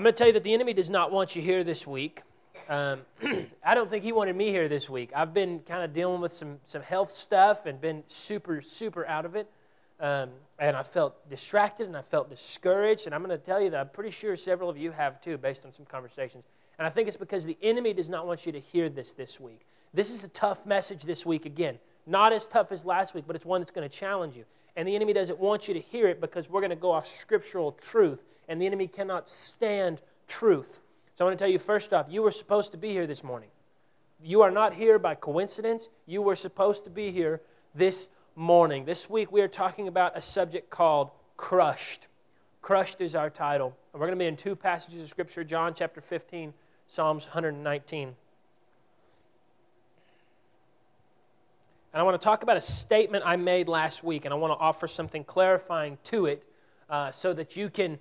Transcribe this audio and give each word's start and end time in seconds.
I'm 0.00 0.04
going 0.04 0.14
to 0.14 0.18
tell 0.18 0.28
you 0.28 0.32
that 0.32 0.44
the 0.44 0.54
enemy 0.54 0.72
does 0.72 0.88
not 0.88 1.12
want 1.12 1.36
you 1.36 1.42
here 1.42 1.62
this 1.62 1.86
week. 1.86 2.22
Um, 2.70 3.00
I 3.62 3.74
don't 3.74 3.90
think 3.90 4.02
he 4.02 4.12
wanted 4.12 4.34
me 4.34 4.48
here 4.48 4.66
this 4.66 4.88
week. 4.88 5.10
I've 5.14 5.34
been 5.34 5.58
kind 5.58 5.84
of 5.84 5.92
dealing 5.92 6.22
with 6.22 6.32
some, 6.32 6.58
some 6.64 6.80
health 6.80 7.10
stuff 7.10 7.66
and 7.66 7.78
been 7.78 8.02
super, 8.06 8.62
super 8.62 9.06
out 9.06 9.26
of 9.26 9.36
it. 9.36 9.46
Um, 10.00 10.30
and 10.58 10.74
I 10.74 10.84
felt 10.84 11.28
distracted 11.28 11.86
and 11.86 11.94
I 11.94 12.00
felt 12.00 12.30
discouraged. 12.30 13.04
And 13.04 13.14
I'm 13.14 13.22
going 13.22 13.38
to 13.38 13.44
tell 13.44 13.60
you 13.60 13.68
that 13.68 13.78
I'm 13.78 13.90
pretty 13.90 14.10
sure 14.10 14.36
several 14.38 14.70
of 14.70 14.78
you 14.78 14.90
have 14.90 15.20
too, 15.20 15.36
based 15.36 15.66
on 15.66 15.72
some 15.72 15.84
conversations. 15.84 16.44
And 16.78 16.86
I 16.86 16.88
think 16.88 17.06
it's 17.06 17.18
because 17.18 17.44
the 17.44 17.58
enemy 17.60 17.92
does 17.92 18.08
not 18.08 18.26
want 18.26 18.46
you 18.46 18.52
to 18.52 18.60
hear 18.60 18.88
this 18.88 19.12
this 19.12 19.38
week. 19.38 19.66
This 19.92 20.08
is 20.08 20.24
a 20.24 20.28
tough 20.28 20.64
message 20.64 21.02
this 21.02 21.26
week 21.26 21.44
again. 21.44 21.78
Not 22.06 22.32
as 22.32 22.46
tough 22.46 22.72
as 22.72 22.86
last 22.86 23.12
week, 23.14 23.24
but 23.26 23.36
it's 23.36 23.44
one 23.44 23.60
that's 23.60 23.70
going 23.70 23.86
to 23.86 23.94
challenge 23.94 24.34
you. 24.34 24.46
And 24.76 24.88
the 24.88 24.96
enemy 24.96 25.12
doesn't 25.12 25.38
want 25.38 25.68
you 25.68 25.74
to 25.74 25.80
hear 25.80 26.08
it 26.08 26.22
because 26.22 26.48
we're 26.48 26.62
going 26.62 26.70
to 26.70 26.76
go 26.76 26.90
off 26.90 27.06
scriptural 27.06 27.72
truth. 27.72 28.22
And 28.50 28.60
the 28.60 28.66
enemy 28.66 28.88
cannot 28.88 29.28
stand 29.28 30.02
truth. 30.26 30.80
So 31.14 31.24
I 31.24 31.28
want 31.28 31.38
to 31.38 31.42
tell 31.42 31.50
you 31.50 31.60
first 31.60 31.92
off, 31.92 32.06
you 32.10 32.20
were 32.20 32.32
supposed 32.32 32.72
to 32.72 32.78
be 32.78 32.90
here 32.90 33.06
this 33.06 33.22
morning. 33.22 33.48
You 34.20 34.42
are 34.42 34.50
not 34.50 34.74
here 34.74 34.98
by 34.98 35.14
coincidence. 35.14 35.88
You 36.04 36.20
were 36.20 36.34
supposed 36.34 36.82
to 36.84 36.90
be 36.90 37.12
here 37.12 37.40
this 37.76 38.08
morning. 38.34 38.84
This 38.84 39.08
week 39.08 39.30
we 39.30 39.40
are 39.40 39.48
talking 39.48 39.86
about 39.86 40.18
a 40.18 40.20
subject 40.20 40.68
called 40.68 41.10
crushed. 41.36 42.08
Crushed 42.60 43.00
is 43.00 43.14
our 43.14 43.30
title. 43.30 43.76
And 43.92 44.00
we're 44.00 44.08
going 44.08 44.18
to 44.18 44.22
be 44.22 44.26
in 44.26 44.36
two 44.36 44.56
passages 44.56 45.00
of 45.00 45.08
Scripture 45.08 45.44
John 45.44 45.72
chapter 45.72 46.00
15, 46.00 46.52
Psalms 46.88 47.26
119. 47.26 48.16
And 51.92 52.00
I 52.00 52.02
want 52.02 52.20
to 52.20 52.24
talk 52.24 52.42
about 52.42 52.56
a 52.56 52.60
statement 52.60 53.22
I 53.24 53.36
made 53.36 53.68
last 53.68 54.02
week, 54.02 54.24
and 54.24 54.34
I 54.34 54.36
want 54.36 54.52
to 54.52 54.58
offer 54.58 54.88
something 54.88 55.22
clarifying 55.22 55.98
to 56.04 56.26
it 56.26 56.42
uh, 56.88 57.12
so 57.12 57.32
that 57.32 57.56
you 57.56 57.70
can 57.70 57.98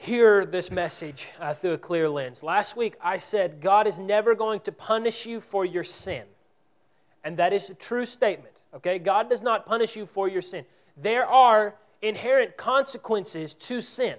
hear 0.00 0.46
this 0.46 0.70
message 0.70 1.28
uh, 1.38 1.52
through 1.52 1.74
a 1.74 1.78
clear 1.78 2.08
lens. 2.08 2.42
Last 2.42 2.74
week, 2.74 2.96
I 3.02 3.18
said 3.18 3.60
God 3.60 3.86
is 3.86 3.98
never 3.98 4.34
going 4.34 4.60
to 4.60 4.72
punish 4.72 5.26
you 5.26 5.42
for 5.42 5.62
your 5.62 5.84
sin. 5.84 6.24
And 7.22 7.36
that 7.36 7.52
is 7.52 7.68
a 7.68 7.74
true 7.74 8.06
statement, 8.06 8.54
okay? 8.72 8.98
God 8.98 9.28
does 9.28 9.42
not 9.42 9.66
punish 9.66 9.96
you 9.96 10.06
for 10.06 10.26
your 10.26 10.40
sin. 10.40 10.64
There 10.96 11.26
are 11.26 11.74
inherent 12.00 12.56
consequences 12.56 13.52
to 13.52 13.82
sin 13.82 14.16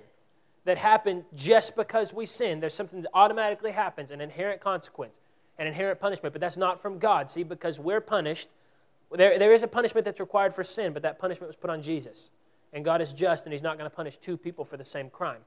that 0.66 0.78
happen 0.78 1.26
just 1.34 1.76
because 1.76 2.14
we 2.14 2.28
sin. 2.28 2.60
There's 2.60 2.76
something 2.76 3.02
that 3.02 3.10
automatically 3.16 3.72
happens, 3.72 4.12
an 4.12 4.22
inherent 4.22 4.62
consequence, 4.62 5.18
an 5.58 5.66
inherent 5.66 6.00
punishment, 6.00 6.32
but 6.32 6.42
that's 6.42 6.58
not 6.58 6.80
from 6.80 7.00
God, 7.00 7.28
see, 7.28 7.42
because 7.42 7.80
we're 7.80 8.02
punished. 8.02 8.50
There, 9.12 9.40
there 9.40 9.52
is 9.52 9.64
a 9.64 9.68
punishment 9.68 10.06
that's 10.06 10.20
required 10.20 10.54
for 10.54 10.64
sin, 10.64 10.94
but 10.94 11.02
that 11.02 11.18
punishment 11.18 11.50
was 11.50 11.56
put 11.56 11.72
on 11.72 11.82
Jesus. 11.82 12.30
And 12.72 12.86
God 12.86 13.02
is 13.02 13.14
just, 13.14 13.48
and 13.48 13.52
He's 13.52 13.64
not 13.64 13.80
going 13.80 13.90
to 13.90 13.96
punish 13.96 14.18
two 14.18 14.38
people 14.38 14.64
for 14.64 14.78
the 14.78 14.86
same 14.86 15.10
crime. 15.10 15.42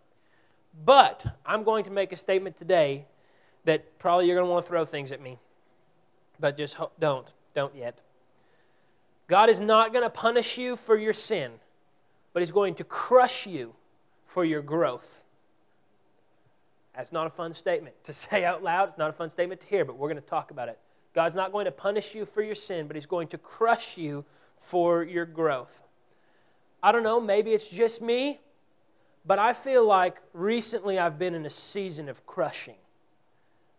But 0.83 1.25
I'm 1.47 1.63
going 1.63 1.85
to 1.85 1.91
make 1.91 2.13
a 2.13 2.17
statement 2.17 2.57
today 2.57 3.07
that 3.65 3.99
probably 3.99 4.27
you're 4.27 4.37
going 4.37 4.47
to 4.47 4.51
want 4.51 4.65
to 4.65 4.69
throw 4.69 4.85
things 4.85 5.13
at 5.13 5.21
me. 5.21 5.39
But 6.41 6.57
just 6.57 6.77
don't. 6.99 7.31
Don't 7.55 7.75
yet. 7.75 8.01
God 9.27 9.49
is 9.49 9.61
not 9.61 9.93
going 9.93 10.05
to 10.05 10.11
punish 10.11 10.59
you 10.59 10.77
for 10.77 10.99
your 10.99 11.13
sin, 11.13 11.53
but 12.33 12.41
He's 12.41 12.51
going 12.51 12.75
to 12.75 12.85
crush 12.85 13.47
you 13.47 13.75
for 14.27 14.45
your 14.45 14.61
growth. 14.61 15.23
That's 16.95 17.13
not 17.13 17.27
a 17.27 17.31
fun 17.31 17.53
statement 17.53 18.03
to 18.05 18.13
say 18.13 18.45
out 18.45 18.63
loud. 18.63 18.91
It's 18.91 18.99
not 18.99 19.11
a 19.11 19.15
fun 19.15 19.31
statement 19.31 19.61
to 19.63 19.67
hear, 19.67 19.85
but 19.85 19.97
we're 19.97 20.09
going 20.09 20.21
to 20.21 20.29
talk 20.29 20.51
about 20.51 20.69
it. 20.69 20.79
God's 21.15 21.35
not 21.35 21.53
going 21.53 21.65
to 21.65 21.71
punish 21.71 22.15
you 22.15 22.27
for 22.27 22.43
your 22.43 22.57
sin, 22.57 22.87
but 22.87 22.97
He's 22.97 23.07
going 23.07 23.29
to 23.29 23.39
crush 23.39 23.97
you 23.97 24.25
for 24.57 25.03
your 25.05 25.25
growth. 25.25 25.83
I 26.83 26.93
don't 26.93 27.03
know, 27.03 27.21
maybe 27.21 27.53
it's 27.53 27.69
just 27.69 28.03
me, 28.03 28.41
but 29.27 29.39
I 29.39 29.53
feel 29.53 29.85
like 29.85 30.21
recently 30.33 30.99
I've 30.99 31.19
been 31.19 31.35
in 31.35 31.47
a 31.47 31.51
season 31.51 32.09
of 32.09 32.27
crushing. 32.27 32.77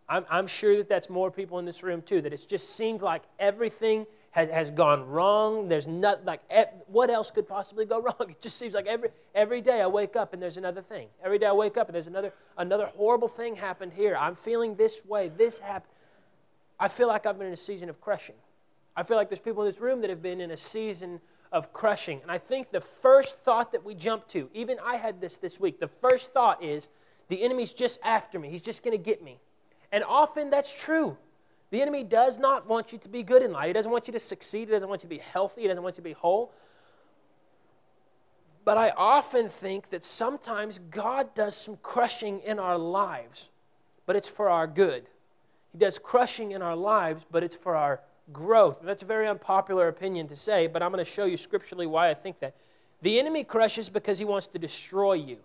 I'm, 0.07 0.25
I'm, 0.29 0.47
sure 0.47 0.77
that 0.77 0.87
that's 0.87 1.09
more 1.09 1.31
people 1.31 1.57
in 1.57 1.65
this 1.65 1.81
room 1.81 2.01
too, 2.01 2.21
that 2.21 2.31
it's 2.31 2.45
just 2.45 2.75
seemed 2.75 3.01
like 3.01 3.23
everything 3.39 4.05
has, 4.31 4.49
has 4.49 4.71
gone 4.71 5.07
wrong. 5.07 5.67
There's 5.67 5.87
not, 5.87 6.25
like, 6.25 6.41
what 6.87 7.09
else 7.09 7.31
could 7.31 7.47
possibly 7.47 7.85
go 7.85 8.01
wrong? 8.01 8.29
It 8.29 8.39
just 8.39 8.57
seems 8.57 8.75
like 8.75 8.85
every, 8.85 9.09
every 9.33 9.61
day 9.61 9.81
I 9.81 9.87
wake 9.87 10.15
up 10.15 10.33
and 10.33 10.41
there's 10.41 10.57
another 10.57 10.81
thing. 10.81 11.07
Every 11.23 11.39
day 11.39 11.47
I 11.47 11.53
wake 11.53 11.77
up 11.77 11.87
and 11.87 11.95
there's 11.95 12.07
another, 12.07 12.33
another 12.57 12.85
horrible 12.85 13.27
thing 13.27 13.55
happened 13.55 13.93
here. 13.93 14.15
I'm 14.19 14.35
feeling 14.35 14.75
this 14.75 15.03
way. 15.05 15.31
This 15.35 15.57
happened. 15.59 15.91
I 16.79 16.87
feel 16.87 17.07
like 17.07 17.25
I've 17.25 17.37
been 17.37 17.47
in 17.47 17.53
a 17.53 17.57
season 17.57 17.89
of 17.89 17.99
crushing. 18.01 18.35
I 18.95 19.03
feel 19.03 19.17
like 19.17 19.29
there's 19.29 19.41
people 19.41 19.63
in 19.63 19.69
this 19.69 19.81
room 19.81 20.01
that 20.01 20.09
have 20.09 20.21
been 20.21 20.39
in 20.39 20.51
a 20.51 20.57
season 20.57 21.19
of 21.51 21.73
crushing. 21.73 22.21
And 22.21 22.31
I 22.31 22.37
think 22.37 22.71
the 22.71 22.81
first 22.81 23.39
thought 23.39 23.71
that 23.71 23.83
we 23.83 23.95
jump 23.95 24.27
to, 24.29 24.49
even 24.53 24.77
I 24.83 24.97
had 24.97 25.21
this 25.21 25.37
this 25.37 25.59
week, 25.59 25.79
the 25.79 25.87
first 25.87 26.33
thought 26.33 26.63
is 26.63 26.89
the 27.27 27.43
enemy's 27.43 27.73
just 27.73 27.99
after 28.03 28.39
me. 28.39 28.49
He's 28.49 28.61
just 28.61 28.83
going 28.83 28.97
to 28.97 29.03
get 29.03 29.23
me. 29.23 29.39
And 29.91 30.03
often 30.03 30.49
that's 30.49 30.73
true. 30.73 31.17
The 31.71 31.81
enemy 31.81 32.03
does 32.03 32.37
not 32.37 32.67
want 32.67 32.91
you 32.91 32.97
to 32.99 33.09
be 33.09 33.23
good 33.23 33.41
in 33.41 33.51
life. 33.51 33.67
He 33.67 33.73
doesn't 33.73 33.91
want 33.91 34.07
you 34.07 34.13
to 34.13 34.19
succeed. 34.19 34.67
He 34.67 34.73
doesn't 34.73 34.87
want 34.87 35.03
you 35.03 35.09
to 35.09 35.15
be 35.15 35.21
healthy. 35.21 35.61
He 35.61 35.67
doesn't 35.67 35.83
want 35.83 35.95
you 35.95 36.03
to 36.03 36.09
be 36.09 36.13
whole. 36.13 36.53
But 38.63 38.77
I 38.77 38.91
often 38.97 39.47
think 39.47 39.89
that 39.91 40.03
sometimes 40.03 40.79
God 40.79 41.33
does 41.35 41.55
some 41.55 41.77
crushing 41.83 42.39
in 42.39 42.59
our 42.59 42.77
lives, 42.77 43.49
but 44.05 44.15
it's 44.15 44.27
for 44.27 44.49
our 44.49 44.67
good. 44.67 45.05
He 45.71 45.77
does 45.77 45.99
crushing 45.99 46.51
in 46.51 46.61
our 46.61 46.75
lives, 46.75 47.25
but 47.29 47.43
it's 47.43 47.55
for 47.55 47.75
our 47.75 48.01
growth. 48.31 48.79
That's 48.83 49.03
a 49.03 49.05
very 49.05 49.27
unpopular 49.27 49.87
opinion 49.87 50.27
to 50.27 50.35
say, 50.35 50.67
but 50.67 50.81
I'm 50.81 50.91
going 50.91 51.03
to 51.03 51.09
show 51.09 51.25
you 51.25 51.37
scripturally 51.37 51.87
why 51.87 52.09
I 52.09 52.13
think 52.13 52.39
that. 52.39 52.55
The 53.01 53.19
enemy 53.19 53.43
crushes 53.43 53.89
because 53.89 54.19
he 54.19 54.25
wants 54.25 54.47
to 54.47 54.59
destroy 54.59 55.13
you. 55.13 55.37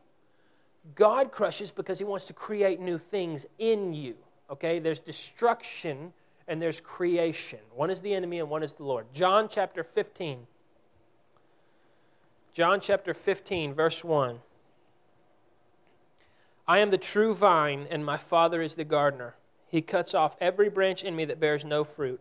God 0.94 1.30
crushes 1.30 1.70
because 1.70 1.98
he 1.98 2.04
wants 2.04 2.26
to 2.26 2.32
create 2.32 2.80
new 2.80 2.96
things 2.96 3.46
in 3.58 3.92
you. 3.92 4.14
Okay? 4.50 4.78
There's 4.78 5.00
destruction 5.00 6.12
and 6.48 6.60
there's 6.60 6.80
creation. 6.80 7.58
One 7.74 7.90
is 7.90 8.00
the 8.00 8.14
enemy 8.14 8.38
and 8.38 8.48
one 8.48 8.62
is 8.62 8.72
the 8.72 8.84
Lord. 8.84 9.06
John 9.12 9.48
chapter 9.48 9.84
15. 9.84 10.46
John 12.54 12.80
chapter 12.80 13.14
15, 13.14 13.74
verse 13.74 14.02
1. 14.02 14.40
I 16.66 16.78
am 16.78 16.90
the 16.90 16.98
true 16.98 17.34
vine, 17.34 17.86
and 17.90 18.04
my 18.04 18.16
Father 18.16 18.62
is 18.62 18.76
the 18.76 18.84
gardener. 18.84 19.34
He 19.66 19.82
cuts 19.82 20.14
off 20.14 20.36
every 20.40 20.68
branch 20.68 21.04
in 21.04 21.14
me 21.14 21.24
that 21.26 21.40
bears 21.40 21.64
no 21.64 21.84
fruit 21.84 22.20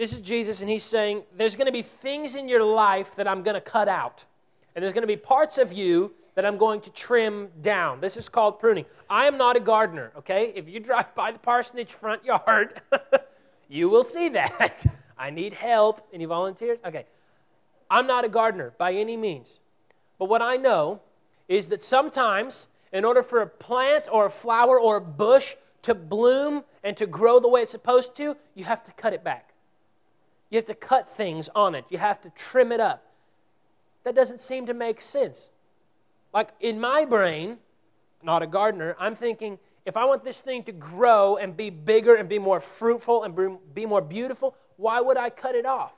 This 0.00 0.14
is 0.14 0.20
Jesus, 0.20 0.62
and 0.62 0.70
he's 0.70 0.82
saying, 0.82 1.24
There's 1.36 1.56
going 1.56 1.66
to 1.66 1.72
be 1.72 1.82
things 1.82 2.34
in 2.34 2.48
your 2.48 2.64
life 2.64 3.14
that 3.16 3.28
I'm 3.28 3.42
going 3.42 3.54
to 3.54 3.60
cut 3.60 3.86
out. 3.86 4.24
And 4.74 4.82
there's 4.82 4.94
going 4.94 5.02
to 5.02 5.06
be 5.06 5.14
parts 5.14 5.58
of 5.58 5.74
you 5.74 6.14
that 6.36 6.46
I'm 6.46 6.56
going 6.56 6.80
to 6.80 6.90
trim 6.90 7.50
down. 7.60 8.00
This 8.00 8.16
is 8.16 8.26
called 8.30 8.58
pruning. 8.58 8.86
I 9.10 9.26
am 9.26 9.36
not 9.36 9.58
a 9.58 9.60
gardener, 9.60 10.10
okay? 10.16 10.54
If 10.56 10.70
you 10.70 10.80
drive 10.80 11.14
by 11.14 11.32
the 11.32 11.38
parsonage 11.38 11.92
front 11.92 12.24
yard, 12.24 12.80
you 13.68 13.90
will 13.90 14.04
see 14.04 14.30
that. 14.30 14.86
I 15.18 15.28
need 15.28 15.52
help. 15.52 16.08
Any 16.14 16.24
volunteers? 16.24 16.78
Okay. 16.82 17.04
I'm 17.90 18.06
not 18.06 18.24
a 18.24 18.28
gardener 18.30 18.72
by 18.78 18.94
any 18.94 19.18
means. 19.18 19.60
But 20.18 20.30
what 20.30 20.40
I 20.40 20.56
know 20.56 21.02
is 21.46 21.68
that 21.68 21.82
sometimes, 21.82 22.68
in 22.90 23.04
order 23.04 23.22
for 23.22 23.42
a 23.42 23.46
plant 23.46 24.08
or 24.10 24.24
a 24.24 24.30
flower 24.30 24.80
or 24.80 24.96
a 24.96 25.02
bush 25.02 25.56
to 25.82 25.94
bloom 25.94 26.64
and 26.82 26.96
to 26.96 27.06
grow 27.06 27.38
the 27.38 27.48
way 27.48 27.60
it's 27.60 27.70
supposed 27.70 28.16
to, 28.16 28.34
you 28.54 28.64
have 28.64 28.82
to 28.84 28.92
cut 28.92 29.12
it 29.12 29.22
back. 29.22 29.49
You 30.50 30.56
have 30.56 30.66
to 30.66 30.74
cut 30.74 31.08
things 31.08 31.48
on 31.54 31.74
it, 31.74 31.84
you 31.88 31.98
have 31.98 32.20
to 32.22 32.30
trim 32.30 32.72
it 32.72 32.80
up. 32.80 33.06
That 34.04 34.14
doesn't 34.14 34.40
seem 34.40 34.66
to 34.66 34.74
make 34.74 35.00
sense. 35.00 35.50
Like 36.32 36.50
in 36.60 36.80
my 36.80 37.04
brain, 37.04 37.58
not 38.22 38.42
a 38.42 38.46
gardener, 38.46 38.96
I'm 38.98 39.14
thinking 39.14 39.58
if 39.86 39.96
I 39.96 40.04
want 40.04 40.24
this 40.24 40.40
thing 40.40 40.62
to 40.64 40.72
grow 40.72 41.36
and 41.36 41.56
be 41.56 41.70
bigger 41.70 42.14
and 42.14 42.28
be 42.28 42.38
more 42.38 42.60
fruitful 42.60 43.24
and 43.24 43.58
be 43.74 43.86
more 43.86 44.02
beautiful, 44.02 44.54
why 44.76 45.00
would 45.00 45.16
I 45.16 45.30
cut 45.30 45.54
it 45.54 45.66
off? 45.66 45.94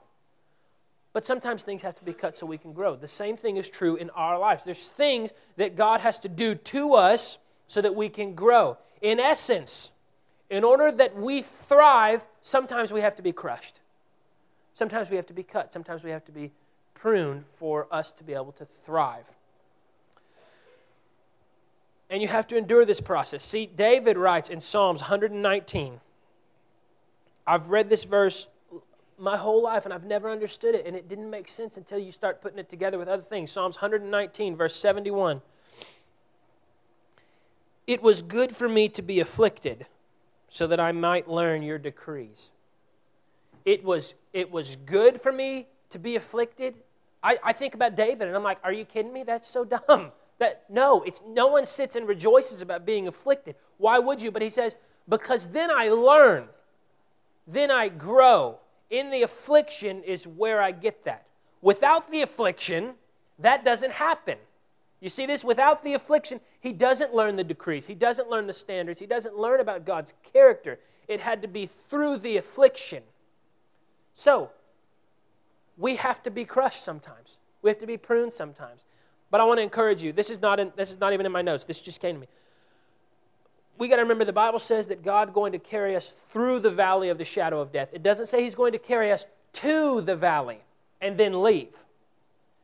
But 1.13 1.27
sometimes 1.27 1.63
things 1.63 1.83
have 1.83 1.95
to 1.97 2.05
be 2.05 2.15
cut 2.15 2.39
so 2.39 2.47
we 2.47 2.57
can 2.57 2.73
grow. 2.73 2.97
The 2.97 3.07
same 3.07 3.37
thing 3.37 3.59
is 3.59 3.69
true 3.69 3.97
in 3.97 4.09
our 4.11 4.39
lives. 4.39 4.65
There's 4.65 4.89
things 4.89 5.33
that 5.57 5.77
God 5.77 6.01
has 6.01 6.19
to 6.21 6.29
do 6.29 6.55
to 6.55 6.95
us 6.95 7.37
so 7.67 7.83
that 7.83 7.95
we 7.95 8.09
can 8.09 8.35
grow. 8.35 8.79
In 9.03 9.21
essence, 9.21 9.91
in 10.49 10.65
order 10.65 10.91
that 10.91 11.15
we 11.15 11.43
thrive, 11.43 12.25
sometimes 12.41 12.93
we 12.93 13.03
have 13.03 13.17
to 13.17 13.23
be 13.23 13.33
crushed. 13.33 13.82
Sometimes 14.75 15.11
we 15.11 15.17
have 15.17 15.27
to 15.27 15.35
be 15.35 15.43
cut, 15.43 15.73
sometimes 15.73 16.05
we 16.05 16.11
have 16.11 16.25
to 16.25 16.33
be 16.33 16.51
pruned 16.95 17.45
for 17.59 17.87
us 17.91 18.13
to 18.13 18.25
be 18.25 18.33
able 18.33 18.53
to 18.53 18.65
thrive. 18.65 19.27
And 22.09 22.21
you 22.21 22.29
have 22.29 22.47
to 22.49 22.57
endure 22.57 22.85
this 22.85 23.01
process. 23.01 23.43
See, 23.43 23.67
David 23.67 24.17
writes 24.17 24.49
in 24.51 24.61
Psalms 24.61 25.01
119, 25.01 26.01
I've 27.47 27.71
read 27.71 27.89
this 27.89 28.05
verse 28.05 28.47
my 29.19 29.37
whole 29.37 29.63
life 29.63 29.85
and 29.85 29.95
I've 29.95 30.05
never 30.05 30.31
understood 30.31 30.75
it, 30.75 30.85
and 30.85 30.97
it 30.97 31.09
didn't 31.09 31.31
make 31.31 31.49
sense 31.49 31.77
until 31.77 31.99
you 31.99 32.11
start 32.11 32.41
putting 32.43 32.59
it 32.59 32.69
together 32.69 32.99
with 32.99 33.09
other 33.09 33.23
things. 33.23 33.51
Psalms 33.51 33.77
119, 33.77 34.57
verse 34.57 34.75
71. 34.75 35.43
It 37.87 38.03
was 38.03 38.23
good 38.23 38.55
for 38.55 38.69
me 38.69 38.89
to 38.91 39.03
be 39.03 39.21
afflicted 39.21 39.87
so 40.49 40.67
that 40.67 40.81
I 40.81 40.93
might 40.93 41.29
learn 41.29 41.63
your 41.63 41.79
decrees. 41.79 42.51
It 43.65 43.85
was, 43.85 44.15
it 44.33 44.51
was 44.51 44.77
good 44.77 45.21
for 45.21 45.33
me 45.33 45.67
to 45.91 45.99
be 45.99 46.17
afflicted. 46.17 46.77
I, 47.23 47.39
I 47.43 47.53
think 47.53 47.75
about 47.75 47.95
David 47.95 48.29
and 48.29 48.37
I'm 48.37 48.43
like, 48.43 48.59
are 48.65 48.73
you 48.73 48.85
kidding 48.85 49.13
me? 49.13 49.23
That's 49.23 49.49
so 49.49 49.65
dumb. 49.65 50.13
That 50.39 50.65
no, 50.69 51.03
it's 51.03 51.23
no 51.27 51.47
one 51.47 51.67
sits 51.67 51.95
and 51.95 52.09
rejoices 52.09 52.63
about 52.63 52.85
being 52.85 53.07
afflicted. 53.07 53.55
Why 53.79 53.99
would 53.99 54.21
you? 54.21 54.31
But 54.31 54.43
he 54.43 54.49
says, 54.49 54.77
because 55.09 55.49
then 55.49 55.71
I 55.71 55.89
learn, 55.89 56.47
then 57.47 57.71
I 57.71 57.89
grow. 57.89 58.59
In 58.91 59.11
the 59.11 59.23
affliction 59.23 60.03
is 60.03 60.27
where 60.27 60.61
I 60.61 60.71
get 60.71 61.05
that. 61.05 61.27
Without 61.61 62.11
the 62.11 62.23
affliction, 62.23 62.95
that 63.39 63.65
doesn't 63.65 63.93
happen. 63.93 64.37
You 65.01 65.09
see 65.09 65.27
this? 65.27 65.45
Without 65.45 65.83
the 65.83 65.95
affliction, 65.95 66.41
he 66.61 66.73
doesn't 66.73 67.15
learn 67.15 67.37
the 67.37 67.45
decrees. 67.45 67.87
He 67.87 67.95
doesn't 67.95 68.29
learn 68.29 68.47
the 68.47 68.53
standards. 68.53 69.01
He 69.01 69.07
doesn't 69.07 69.37
learn 69.37 69.61
about 69.61 69.85
God's 69.85 70.15
character. 70.33 70.79
It 71.09 71.21
had 71.21 71.43
to 71.43 71.49
be 71.49 71.67
through 71.67 72.19
the 72.19 72.37
affliction. 72.37 73.03
So, 74.15 74.51
we 75.77 75.97
have 75.97 76.23
to 76.25 76.31
be 76.31 76.45
crushed 76.45 76.85
sometimes. 76.85 77.39
We 77.63 77.71
have 77.71 77.79
to 77.79 77.87
be 77.87 77.97
pruned 77.97 78.33
sometimes. 78.33 78.85
But 79.31 79.41
I 79.41 79.45
want 79.45 79.59
to 79.59 79.63
encourage 79.63 80.03
you. 80.03 80.13
This 80.13 80.29
is 80.29 80.43
not, 80.43 80.61
in, 80.61 80.73
this 80.77 80.91
is 80.91 81.01
not 81.01 81.13
even 81.13 81.25
in 81.25 81.33
my 81.33 81.43
notes. 81.43 81.65
This 81.65 81.81
just 81.81 82.01
came 82.01 82.17
to 82.17 82.21
me. 82.21 82.27
We 83.79 83.89
got 83.89 83.97
to 83.97 84.03
remember 84.03 84.25
the 84.25 84.33
Bible 84.33 84.59
says 84.59 84.89
that 84.89 85.03
God 85.03 85.33
going 85.33 85.53
to 85.53 85.59
carry 85.59 85.97
us 85.97 86.11
through 86.11 86.61
the 86.61 86.71
valley 86.71 87.09
of 87.09 87.19
the 87.19 87.25
shadow 87.25 87.61
of 87.61 87.73
death. 87.73 87.89
It 87.93 88.03
doesn't 88.03 88.27
say 88.27 88.43
He's 88.43 88.55
going 88.55 88.73
to 88.73 88.79
carry 88.79 89.11
us 89.11 89.25
to 89.55 90.03
the 90.03 90.15
valley 90.15 90.61
and 91.01 91.19
then 91.19 91.43
leave. 91.43 91.75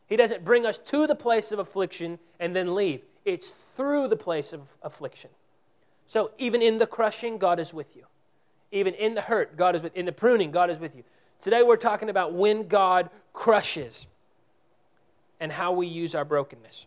He 0.07 0.17
doesn't 0.17 0.45
bring 0.45 0.65
us 0.65 0.79
to 0.79 1.07
the 1.07 1.15
place 1.15 1.53
of 1.53 1.59
affliction 1.59 2.19
and 2.39 2.55
then 2.55 2.75
leave. 2.75 3.03
It's 3.25 3.51
through 3.51 4.09
the 4.09 4.17
place 4.17 4.53
of 4.53 4.61
affliction. 4.83 5.31
So 6.07 6.31
even 6.39 6.63
in 6.63 6.79
the 6.79 6.87
crushing, 6.87 7.37
God 7.39 7.59
is 7.59 7.75
with 7.75 7.97
you. 7.97 8.05
Even 8.73 8.95
in 8.95 9.15
the 9.15 9.21
hurt, 9.21 9.57
God 9.57 9.77
is 9.77 9.83
with 9.83 9.97
in 9.97 10.07
the 10.07 10.13
pruning, 10.13 10.51
God 10.51 10.71
is 10.71 10.79
with 10.79 10.95
you. 10.95 11.05
Today 11.41 11.63
we're 11.63 11.77
talking 11.77 12.11
about 12.11 12.33
when 12.33 12.69
God 12.69 13.11
crushes 13.33 14.07
and 15.41 15.53
how 15.53 15.73
we 15.73 15.87
use 15.87 16.15
our 16.15 16.25
brokenness. 16.25 16.87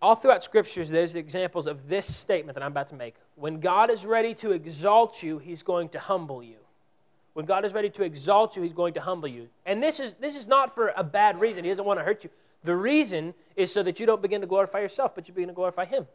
All 0.00 0.14
throughout 0.14 0.44
scriptures, 0.44 0.90
there's 0.90 1.14
examples 1.14 1.66
of 1.66 1.88
this 1.88 2.14
statement 2.14 2.54
that 2.54 2.62
I'm 2.62 2.70
about 2.70 2.88
to 2.88 2.94
make. 2.94 3.16
When 3.34 3.58
God 3.58 3.90
is 3.90 4.06
ready 4.06 4.32
to 4.34 4.52
exalt 4.52 5.22
you, 5.22 5.38
he's 5.38 5.62
going 5.62 5.88
to 5.90 5.98
humble 5.98 6.42
you. 6.42 6.58
When 7.38 7.46
God 7.46 7.64
is 7.64 7.72
ready 7.72 7.88
to 7.90 8.02
exalt 8.02 8.56
you, 8.56 8.64
He's 8.64 8.72
going 8.72 8.94
to 8.94 9.00
humble 9.00 9.28
you. 9.28 9.48
And 9.64 9.80
this 9.80 10.00
is, 10.00 10.14
this 10.14 10.34
is 10.34 10.48
not 10.48 10.74
for 10.74 10.92
a 10.96 11.04
bad 11.04 11.40
reason. 11.40 11.62
He 11.62 11.70
doesn't 11.70 11.84
want 11.84 12.00
to 12.00 12.04
hurt 12.04 12.24
you. 12.24 12.30
The 12.64 12.74
reason 12.74 13.32
is 13.54 13.72
so 13.72 13.84
that 13.84 14.00
you 14.00 14.06
don't 14.06 14.20
begin 14.20 14.40
to 14.40 14.48
glorify 14.48 14.80
yourself, 14.80 15.14
but 15.14 15.28
you 15.28 15.34
begin 15.34 15.46
to 15.46 15.54
glorify 15.54 15.84
Him. 15.84 16.08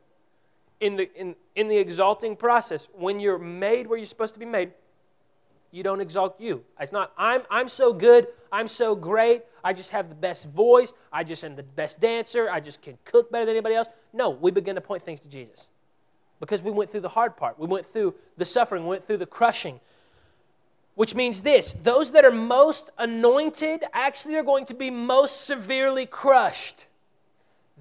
In 0.80 0.98
the, 0.98 1.14
in, 1.16 1.36
in 1.56 1.68
the 1.68 1.78
exalting 1.78 2.36
process, 2.36 2.90
when 2.94 3.20
you're 3.20 3.38
made 3.38 3.88
where 3.88 3.98
you're 3.98 4.06
supposed 4.06 4.34
to 4.34 4.40
be 4.40 4.46
made, 4.46 4.72
you 5.72 5.82
don't 5.82 6.02
exalt 6.02 6.40
you. 6.40 6.64
It's 6.80 6.92
not, 6.92 7.14
I'm, 7.18 7.42
I'm 7.50 7.68
so 7.68 7.94
good, 7.94 8.28
I'm 8.52 8.68
so 8.68 8.96
great, 8.96 9.44
I 9.64 9.74
just 9.74 9.90
have 9.92 10.08
the 10.08 10.16
best 10.16 10.50
voice, 10.50 10.94
I 11.12 11.24
just 11.24 11.44
am 11.44 11.56
the 11.56 11.64
best 11.64 12.00
dancer, 12.00 12.48
I 12.50 12.60
just 12.60 12.82
can 12.82 12.98
cook 13.06 13.32
better 13.32 13.46
than 13.46 13.56
anybody 13.56 13.76
else. 13.76 13.88
No, 14.14 14.30
we 14.30 14.52
begin 14.52 14.76
to 14.76 14.82
point 14.82 15.02
things 15.02 15.20
to 15.22 15.30
Jesus. 15.30 15.70
Because 16.40 16.62
we 16.62 16.70
went 16.70 16.92
through 16.92 17.02
the 17.02 17.10
hard 17.10 17.38
part, 17.38 17.58
we 17.58 17.66
went 17.66 17.86
through 17.86 18.14
the 18.38 18.46
suffering, 18.46 18.84
we 18.84 18.90
went 18.90 19.04
through 19.04 19.18
the 19.18 19.26
crushing, 19.26 19.80
which 20.96 21.16
means 21.16 21.42
this 21.42 21.74
those 21.82 22.12
that 22.12 22.24
are 22.24 22.32
most 22.32 22.92
anointed 23.00 23.84
actually 23.94 24.36
are 24.36 24.44
going 24.44 24.66
to 24.66 24.76
be 24.76 24.92
most 24.92 25.46
severely 25.46 26.06
crushed. 26.06 26.86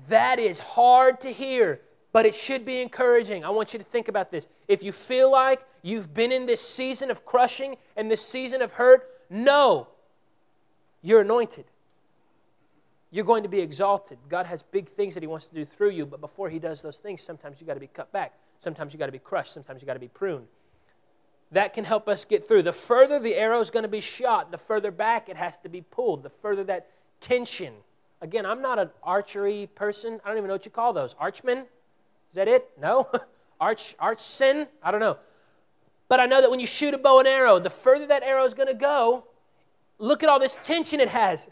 That 0.09 0.39
is 0.39 0.59
hard 0.59 1.21
to 1.21 1.31
hear, 1.31 1.81
but 2.13 2.27
it 2.27 2.35
should 2.35 2.65
be 2.65 2.81
encouraging. 2.81 3.45
I 3.45 3.51
want 3.51 3.73
you 3.73 3.79
to 3.79 3.85
think 3.85 4.09
about 4.09 4.31
this. 4.31 4.49
If 4.69 4.83
you 4.83 4.93
feel 4.93 5.31
like 5.31 5.65
you've 5.83 6.13
been 6.13 6.33
in 6.33 6.47
this 6.47 6.61
season 6.61 7.11
of 7.11 7.25
crushing 7.25 7.77
and 7.97 8.11
this 8.11 8.25
season 8.25 8.63
of 8.63 8.73
hurt, 8.73 9.09
no, 9.31 9.89
you're 11.01 11.23
anointed. 11.23 11.65
You're 13.11 13.25
going 13.25 13.43
to 13.43 13.49
be 13.49 13.61
exalted. 13.61 14.19
God 14.29 14.47
has 14.47 14.63
big 14.63 14.89
things 14.89 15.15
that 15.15 15.23
He 15.23 15.27
wants 15.27 15.47
to 15.47 15.55
do 15.55 15.65
through 15.65 15.91
you, 15.91 16.07
but 16.07 16.21
before 16.21 16.49
He 16.51 16.59
does 16.59 16.83
those 16.83 16.99
things, 16.99 17.23
sometimes 17.23 17.61
you 17.61 17.67
got 17.67 17.75
to 17.75 17.81
be 17.81 17.87
cut 17.87 18.13
back. 18.13 18.35
Sometimes 18.59 18.93
you 18.93 18.99
got 18.99 19.07
to 19.07 19.13
be 19.13 19.19
crushed. 19.19 19.53
Sometimes 19.53 19.83
you 19.83 19.87
got 19.87 19.95
to 19.95 20.01
be 20.01 20.09
pruned 20.09 20.47
that 21.53 21.75
can 21.75 21.85
help 21.85 22.09
us 22.09 22.25
get 22.25 22.43
through. 22.43 22.63
The 22.63 22.73
further 22.73 23.19
the 23.19 23.35
arrow 23.35 23.61
is 23.61 23.71
going 23.71 23.83
to 23.83 23.89
be 23.89 24.01
shot, 24.01 24.51
the 24.51 24.59
further 24.59 24.91
back 24.91 25.29
it 25.29 25.37
has 25.37 25.59
to 25.59 25.69
be 25.69 25.83
pulled, 25.83 26.23
the 26.23 26.31
further 26.31 26.65
that 26.65 26.89
tension. 27.21 27.75
Again, 28.21 28.47
I'm 28.47 28.63
not 28.63 28.79
an 28.79 28.91
archery 29.03 29.69
person. 29.75 30.19
I 30.25 30.29
don't 30.29 30.39
even 30.39 30.49
know 30.49 30.55
what 30.55 30.65
you 30.65 30.71
call 30.71 30.93
those. 30.93 31.15
Archman? 31.15 31.67
Is 32.33 32.37
that 32.37 32.49
it? 32.49 32.71
No? 32.81 33.11
Arch 33.61 33.95
arch 34.01 34.19
sin? 34.19 34.67
I 34.83 34.91
don't 34.91 34.99
know. 34.99 35.19
But 36.09 36.19
I 36.19 36.27
know 36.27 36.41
that 36.41 36.51
when 36.51 36.59
you 36.59 36.67
shoot 36.67 36.95
a 36.95 36.99
bow 36.99 37.21
and 37.21 37.29
arrow, 37.29 37.61
the 37.61 37.71
further 37.71 38.07
that 38.09 38.25
arrow 38.25 38.45
is 38.45 38.55
going 38.55 38.67
to 38.67 38.75
go, 38.75 39.25
look 39.99 40.25
at 40.25 40.29
all 40.29 40.41
this 40.41 40.59
tension 40.65 40.99
it 40.99 41.11
has. 41.11 41.49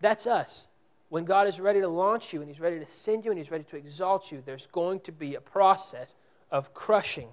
That's 0.00 0.26
us. 0.26 0.66
When 1.08 1.24
God 1.24 1.46
is 1.46 1.60
ready 1.60 1.80
to 1.80 1.88
launch 1.88 2.32
you 2.32 2.40
and 2.40 2.48
He's 2.48 2.58
ready 2.58 2.78
to 2.78 2.86
send 2.86 3.24
you 3.26 3.32
and 3.32 3.38
He's 3.38 3.50
ready 3.50 3.64
to 3.64 3.76
exalt 3.76 4.32
you, 4.32 4.42
there's 4.46 4.66
going 4.66 5.00
to 5.00 5.12
be 5.12 5.34
a 5.34 5.40
process 5.40 6.14
of 6.50 6.72
crushing. 6.72 7.28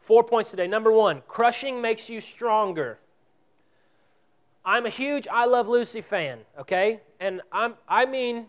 Four 0.00 0.24
points 0.24 0.50
today. 0.50 0.66
Number 0.66 0.90
one, 0.90 1.22
crushing 1.26 1.82
makes 1.82 2.08
you 2.08 2.20
stronger. 2.20 2.98
I'm 4.64 4.86
a 4.86 4.90
huge 4.90 5.28
I 5.28 5.44
Love 5.44 5.68
Lucy 5.68 6.00
fan, 6.00 6.40
okay? 6.58 7.02
And 7.20 7.42
I'm, 7.52 7.74
I 7.88 8.06
mean, 8.06 8.46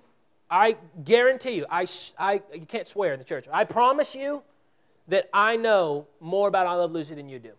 I 0.50 0.78
guarantee 1.04 1.52
you, 1.52 1.66
I, 1.70 1.86
I, 2.18 2.42
you 2.54 2.66
can't 2.66 2.88
swear 2.88 3.14
in 3.14 3.20
the 3.20 3.26
church. 3.26 3.46
I 3.52 3.66
promise 3.66 4.16
you 4.16 4.44
that 5.08 5.30
I 5.34 5.56
know 5.58 6.08
more 6.20 6.48
about 6.48 6.68
I 6.68 6.74
Love 6.74 6.92
Lucy 6.92 7.16
than 7.16 7.30
you 7.30 7.40
do. 7.40 7.52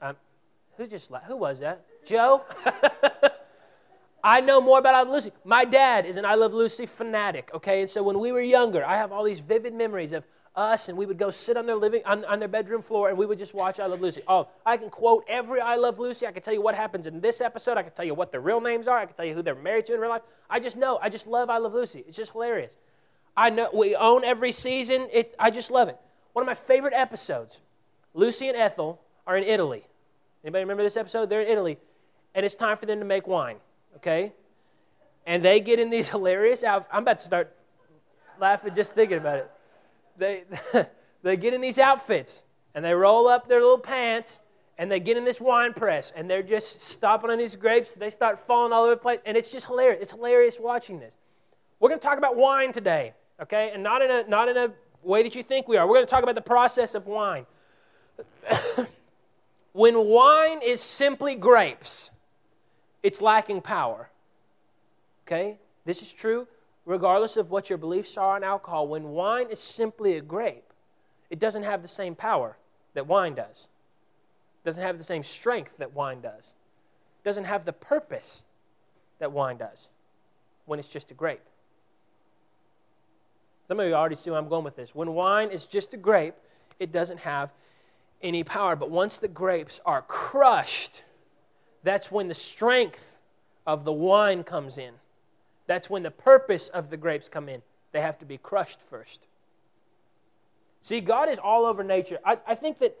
Um, 0.00 0.16
who 0.76 0.86
just 0.86 1.10
who 1.26 1.36
was 1.36 1.60
that? 1.60 1.84
Joe? 2.04 2.42
I 4.24 4.40
know 4.40 4.60
more 4.60 4.78
about 4.80 4.94
I 4.94 4.98
Love 4.98 5.08
Lucy. 5.08 5.32
My 5.44 5.64
dad 5.64 6.04
is 6.04 6.16
an 6.16 6.24
I 6.24 6.34
Love 6.34 6.52
Lucy 6.52 6.86
fanatic, 6.86 7.50
okay? 7.54 7.80
And 7.80 7.90
so 7.90 8.02
when 8.02 8.18
we 8.18 8.32
were 8.32 8.40
younger, 8.40 8.84
I 8.84 8.96
have 8.96 9.12
all 9.12 9.24
these 9.24 9.40
vivid 9.40 9.74
memories 9.74 10.12
of 10.12 10.24
us 10.58 10.88
and 10.88 10.98
we 10.98 11.06
would 11.06 11.18
go 11.18 11.30
sit 11.30 11.56
on 11.56 11.66
their 11.66 11.76
living 11.76 12.02
on, 12.04 12.24
on, 12.24 12.40
their 12.40 12.48
bedroom 12.48 12.82
floor 12.82 13.08
and 13.08 13.16
we 13.16 13.24
would 13.24 13.38
just 13.38 13.54
watch 13.54 13.78
I 13.78 13.86
Love 13.86 14.00
Lucy. 14.00 14.22
Oh, 14.26 14.48
I 14.66 14.76
can 14.76 14.90
quote 14.90 15.24
every 15.28 15.60
I 15.60 15.76
Love 15.76 15.98
Lucy. 15.98 16.26
I 16.26 16.32
can 16.32 16.42
tell 16.42 16.52
you 16.52 16.60
what 16.60 16.74
happens 16.74 17.06
in 17.06 17.20
this 17.20 17.40
episode. 17.40 17.78
I 17.78 17.82
can 17.82 17.92
tell 17.92 18.04
you 18.04 18.14
what 18.14 18.32
their 18.32 18.40
real 18.40 18.60
names 18.60 18.88
are. 18.88 18.98
I 18.98 19.06
can 19.06 19.14
tell 19.14 19.24
you 19.24 19.34
who 19.34 19.42
they're 19.42 19.54
married 19.54 19.86
to 19.86 19.94
in 19.94 20.00
real 20.00 20.10
life. 20.10 20.22
I 20.50 20.58
just 20.58 20.76
know. 20.76 20.98
I 21.00 21.08
just 21.08 21.26
love 21.26 21.48
I 21.48 21.58
Love 21.58 21.74
Lucy. 21.74 22.04
It's 22.08 22.16
just 22.16 22.32
hilarious. 22.32 22.76
I 23.36 23.50
know 23.50 23.70
we 23.72 23.94
own 23.94 24.24
every 24.24 24.50
season. 24.50 25.08
It, 25.12 25.34
I 25.38 25.50
just 25.50 25.70
love 25.70 25.88
it. 25.88 25.96
One 26.32 26.42
of 26.42 26.46
my 26.46 26.54
favorite 26.54 26.94
episodes. 26.94 27.60
Lucy 28.12 28.48
and 28.48 28.56
Ethel 28.56 29.00
are 29.26 29.36
in 29.36 29.44
Italy. 29.44 29.84
Anybody 30.42 30.64
remember 30.64 30.82
this 30.82 30.96
episode? 30.96 31.30
They're 31.30 31.42
in 31.42 31.48
Italy, 31.48 31.78
and 32.34 32.44
it's 32.44 32.56
time 32.56 32.76
for 32.76 32.86
them 32.86 32.98
to 32.98 33.04
make 33.04 33.28
wine. 33.28 33.56
Okay, 33.96 34.32
and 35.26 35.42
they 35.42 35.60
get 35.60 35.78
in 35.78 35.88
these 35.90 36.08
hilarious 36.10 36.64
outfits. 36.64 36.92
I'm 36.92 37.02
about 37.02 37.18
to 37.18 37.24
start 37.24 37.54
laughing 38.40 38.74
just 38.74 38.94
thinking 38.94 39.18
about 39.18 39.38
it 39.38 39.50
they, 40.18 40.44
they 41.22 41.36
get 41.36 41.54
in 41.54 41.60
these 41.60 41.78
outfits 41.78 42.42
and 42.74 42.84
they 42.84 42.94
roll 42.94 43.28
up 43.28 43.48
their 43.48 43.60
little 43.60 43.78
pants 43.78 44.40
and 44.76 44.90
they 44.90 45.00
get 45.00 45.16
in 45.16 45.24
this 45.24 45.40
wine 45.40 45.72
press 45.72 46.12
and 46.14 46.30
they're 46.30 46.42
just 46.42 46.80
stomping 46.82 47.30
on 47.30 47.38
these 47.38 47.56
grapes. 47.56 47.94
They 47.94 48.10
start 48.10 48.38
falling 48.38 48.72
all 48.72 48.84
over 48.84 48.94
the 48.94 49.00
place. 49.00 49.20
And 49.24 49.36
it's 49.36 49.50
just 49.50 49.66
hilarious. 49.66 50.02
It's 50.02 50.12
hilarious 50.12 50.58
watching 50.60 51.00
this. 51.00 51.16
We're 51.80 51.88
going 51.88 52.00
to 52.00 52.06
talk 52.06 52.18
about 52.18 52.36
wine 52.36 52.72
today, 52.72 53.14
okay? 53.40 53.70
And 53.72 53.82
not 53.82 54.02
in 54.02 54.10
a, 54.10 54.28
not 54.28 54.48
in 54.48 54.56
a 54.56 54.72
way 55.02 55.22
that 55.22 55.34
you 55.34 55.42
think 55.42 55.68
we 55.68 55.76
are. 55.76 55.86
We're 55.86 55.94
going 55.94 56.06
to 56.06 56.10
talk 56.10 56.22
about 56.22 56.34
the 56.34 56.40
process 56.40 56.94
of 56.94 57.06
wine. 57.06 57.46
when 59.72 60.06
wine 60.06 60.60
is 60.62 60.80
simply 60.80 61.34
grapes, 61.34 62.10
it's 63.02 63.22
lacking 63.22 63.60
power. 63.60 64.10
Okay? 65.26 65.58
This 65.84 66.02
is 66.02 66.12
true 66.12 66.46
regardless 66.88 67.36
of 67.36 67.50
what 67.50 67.68
your 67.68 67.76
beliefs 67.76 68.16
are 68.16 68.34
on 68.36 68.42
alcohol, 68.42 68.88
when 68.88 69.10
wine 69.10 69.50
is 69.50 69.60
simply 69.60 70.16
a 70.16 70.22
grape, 70.22 70.72
it 71.28 71.38
doesn't 71.38 71.62
have 71.62 71.82
the 71.82 71.88
same 71.88 72.14
power 72.14 72.56
that 72.94 73.06
wine 73.06 73.34
does. 73.34 73.68
It 74.64 74.68
doesn't 74.68 74.82
have 74.82 74.96
the 74.96 75.04
same 75.04 75.22
strength 75.22 75.76
that 75.76 75.92
wine 75.92 76.22
does. 76.22 76.54
It 77.22 77.28
doesn't 77.28 77.44
have 77.44 77.66
the 77.66 77.74
purpose 77.74 78.42
that 79.18 79.32
wine 79.32 79.58
does 79.58 79.90
when 80.64 80.78
it's 80.78 80.88
just 80.88 81.10
a 81.10 81.14
grape. 81.14 81.42
Some 83.68 83.78
of 83.80 83.86
you 83.86 83.92
already 83.92 84.16
see 84.16 84.30
where 84.30 84.38
I'm 84.38 84.48
going 84.48 84.64
with 84.64 84.76
this. 84.76 84.94
When 84.94 85.12
wine 85.12 85.50
is 85.50 85.66
just 85.66 85.92
a 85.92 85.98
grape, 85.98 86.36
it 86.80 86.90
doesn't 86.90 87.18
have 87.18 87.52
any 88.22 88.42
power. 88.44 88.76
But 88.76 88.90
once 88.90 89.18
the 89.18 89.28
grapes 89.28 89.78
are 89.84 90.00
crushed, 90.00 91.02
that's 91.82 92.10
when 92.10 92.28
the 92.28 92.34
strength 92.34 93.20
of 93.66 93.84
the 93.84 93.92
wine 93.92 94.42
comes 94.42 94.78
in. 94.78 94.94
That's 95.68 95.88
when 95.88 96.02
the 96.02 96.10
purpose 96.10 96.68
of 96.68 96.90
the 96.90 96.96
grapes 96.96 97.28
come 97.28 97.48
in. 97.48 97.62
they 97.92 98.00
have 98.00 98.18
to 98.18 98.24
be 98.24 98.38
crushed 98.38 98.80
first. 98.80 99.26
See, 100.82 101.00
God 101.00 101.28
is 101.28 101.38
all 101.38 101.66
over 101.66 101.84
nature. 101.84 102.18
I, 102.24 102.38
I 102.46 102.54
think 102.54 102.78
that 102.78 102.96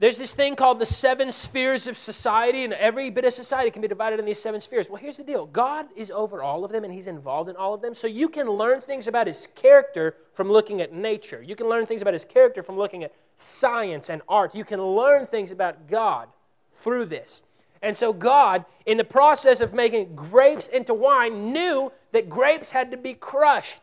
there's 0.00 0.18
this 0.18 0.34
thing 0.34 0.56
called 0.56 0.80
the 0.80 0.86
seven 0.86 1.30
spheres 1.30 1.86
of 1.86 1.96
society, 1.96 2.64
and 2.64 2.72
every 2.72 3.10
bit 3.10 3.24
of 3.24 3.32
society 3.32 3.70
can 3.70 3.80
be 3.80 3.86
divided 3.86 4.18
in 4.18 4.26
these 4.26 4.42
seven 4.42 4.60
spheres. 4.60 4.90
Well, 4.90 5.00
here's 5.00 5.18
the 5.18 5.24
deal 5.24 5.46
God 5.46 5.86
is 5.94 6.10
over 6.10 6.42
all 6.42 6.64
of 6.64 6.72
them, 6.72 6.82
and 6.82 6.92
He's 6.92 7.06
involved 7.06 7.48
in 7.48 7.54
all 7.56 7.74
of 7.74 7.80
them. 7.80 7.94
So 7.94 8.08
you 8.08 8.28
can 8.28 8.50
learn 8.50 8.80
things 8.80 9.06
about 9.06 9.28
His 9.28 9.48
character 9.54 10.16
from 10.32 10.50
looking 10.50 10.80
at 10.80 10.92
nature. 10.92 11.40
You 11.42 11.54
can 11.54 11.68
learn 11.68 11.86
things 11.86 12.02
about 12.02 12.14
His 12.14 12.24
character 12.24 12.60
from 12.60 12.76
looking 12.76 13.04
at 13.04 13.14
science 13.36 14.10
and 14.10 14.20
art. 14.28 14.54
You 14.54 14.64
can 14.64 14.82
learn 14.82 15.26
things 15.26 15.52
about 15.52 15.86
God 15.86 16.28
through 16.72 17.06
this. 17.06 17.42
And 17.84 17.94
so, 17.94 18.14
God, 18.14 18.64
in 18.86 18.96
the 18.96 19.04
process 19.04 19.60
of 19.60 19.74
making 19.74 20.16
grapes 20.16 20.68
into 20.68 20.94
wine, 20.94 21.52
knew 21.52 21.92
that 22.12 22.30
grapes 22.30 22.70
had 22.70 22.90
to 22.92 22.96
be 22.96 23.12
crushed. 23.12 23.82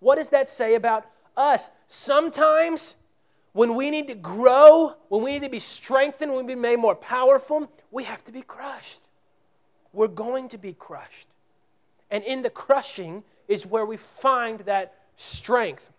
What 0.00 0.16
does 0.16 0.30
that 0.30 0.48
say 0.48 0.74
about 0.74 1.06
us? 1.36 1.70
Sometimes 1.86 2.96
when 3.52 3.76
we 3.76 3.88
need 3.88 4.08
to 4.08 4.16
grow, 4.16 4.94
when 5.08 5.22
we 5.22 5.30
need 5.32 5.44
to 5.44 5.48
be 5.48 5.60
strengthened, 5.60 6.32
when 6.32 6.44
we 6.44 6.54
need 6.54 6.54
to 6.54 6.56
be 6.56 6.68
made 6.70 6.80
more 6.80 6.96
powerful, 6.96 7.70
we 7.92 8.02
have 8.02 8.24
to 8.24 8.32
be 8.32 8.42
crushed. 8.42 9.00
We're 9.92 10.08
going 10.08 10.48
to 10.48 10.58
be 10.58 10.72
crushed. 10.72 11.28
And 12.10 12.24
in 12.24 12.42
the 12.42 12.50
crushing 12.50 13.22
is 13.46 13.64
where 13.64 13.86
we 13.86 13.96
find 13.96 14.60
that 14.60 14.94
strength. 15.16 15.92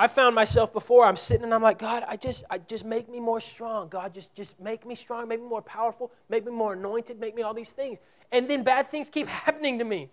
I 0.00 0.06
found 0.06 0.36
myself 0.36 0.72
before, 0.72 1.04
I'm 1.04 1.16
sitting 1.16 1.42
and 1.42 1.52
I'm 1.52 1.60
like, 1.60 1.80
God, 1.80 2.04
I 2.06 2.16
just, 2.16 2.44
I 2.48 2.58
just 2.58 2.84
make 2.84 3.08
me 3.08 3.18
more 3.18 3.40
strong. 3.40 3.88
God, 3.88 4.14
just, 4.14 4.32
just 4.32 4.60
make 4.60 4.86
me 4.86 4.94
strong, 4.94 5.26
make 5.26 5.40
me 5.40 5.48
more 5.48 5.60
powerful, 5.60 6.12
make 6.28 6.46
me 6.46 6.52
more 6.52 6.74
anointed, 6.74 7.18
make 7.18 7.34
me 7.34 7.42
all 7.42 7.52
these 7.52 7.72
things. 7.72 7.98
And 8.30 8.48
then 8.48 8.62
bad 8.62 8.88
things 8.88 9.08
keep 9.08 9.26
happening 9.46 9.80
to 9.80 9.84
me. 9.84 10.08